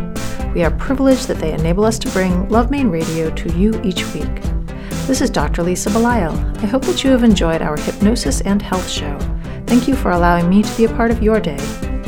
[0.54, 4.10] We are privileged that they enable us to bring Love Maine Radio to you each
[4.14, 4.40] week.
[5.06, 5.62] This is Dr.
[5.62, 6.62] Lisa Belisle.
[6.62, 9.18] I hope that you have enjoyed our hypnosis and health show.
[9.66, 11.58] Thank you for allowing me to be a part of your day.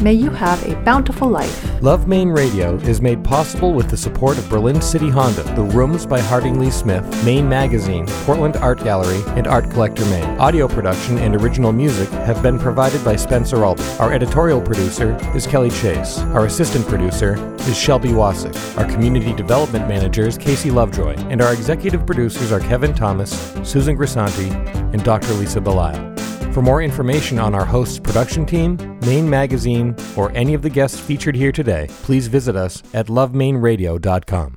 [0.03, 1.82] May you have a bountiful life.
[1.82, 6.05] Love Maine Radio is made possible with the support of Berlin City Honda, The Rooms
[6.05, 10.38] by Harding Lee Smith, Maine Magazine, Portland Art Gallery, and Art Collector Maine.
[10.38, 13.88] Audio production and original music have been provided by Spencer Albert.
[13.99, 16.18] Our editorial producer is Kelly Chase.
[16.18, 18.78] Our assistant producer is Shelby Wasick.
[18.78, 21.14] Our community development manager is Casey Lovejoy.
[21.30, 23.30] And our executive producers are Kevin Thomas,
[23.64, 24.51] Susan Grisanti,
[24.92, 25.32] and Dr.
[25.32, 26.15] Lisa Belisle.
[26.57, 30.98] For more information on our host's production team, Maine Magazine, or any of the guests
[30.98, 34.57] featured here today, please visit us at lovemaineradio.com.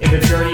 [0.00, 0.47] In the journey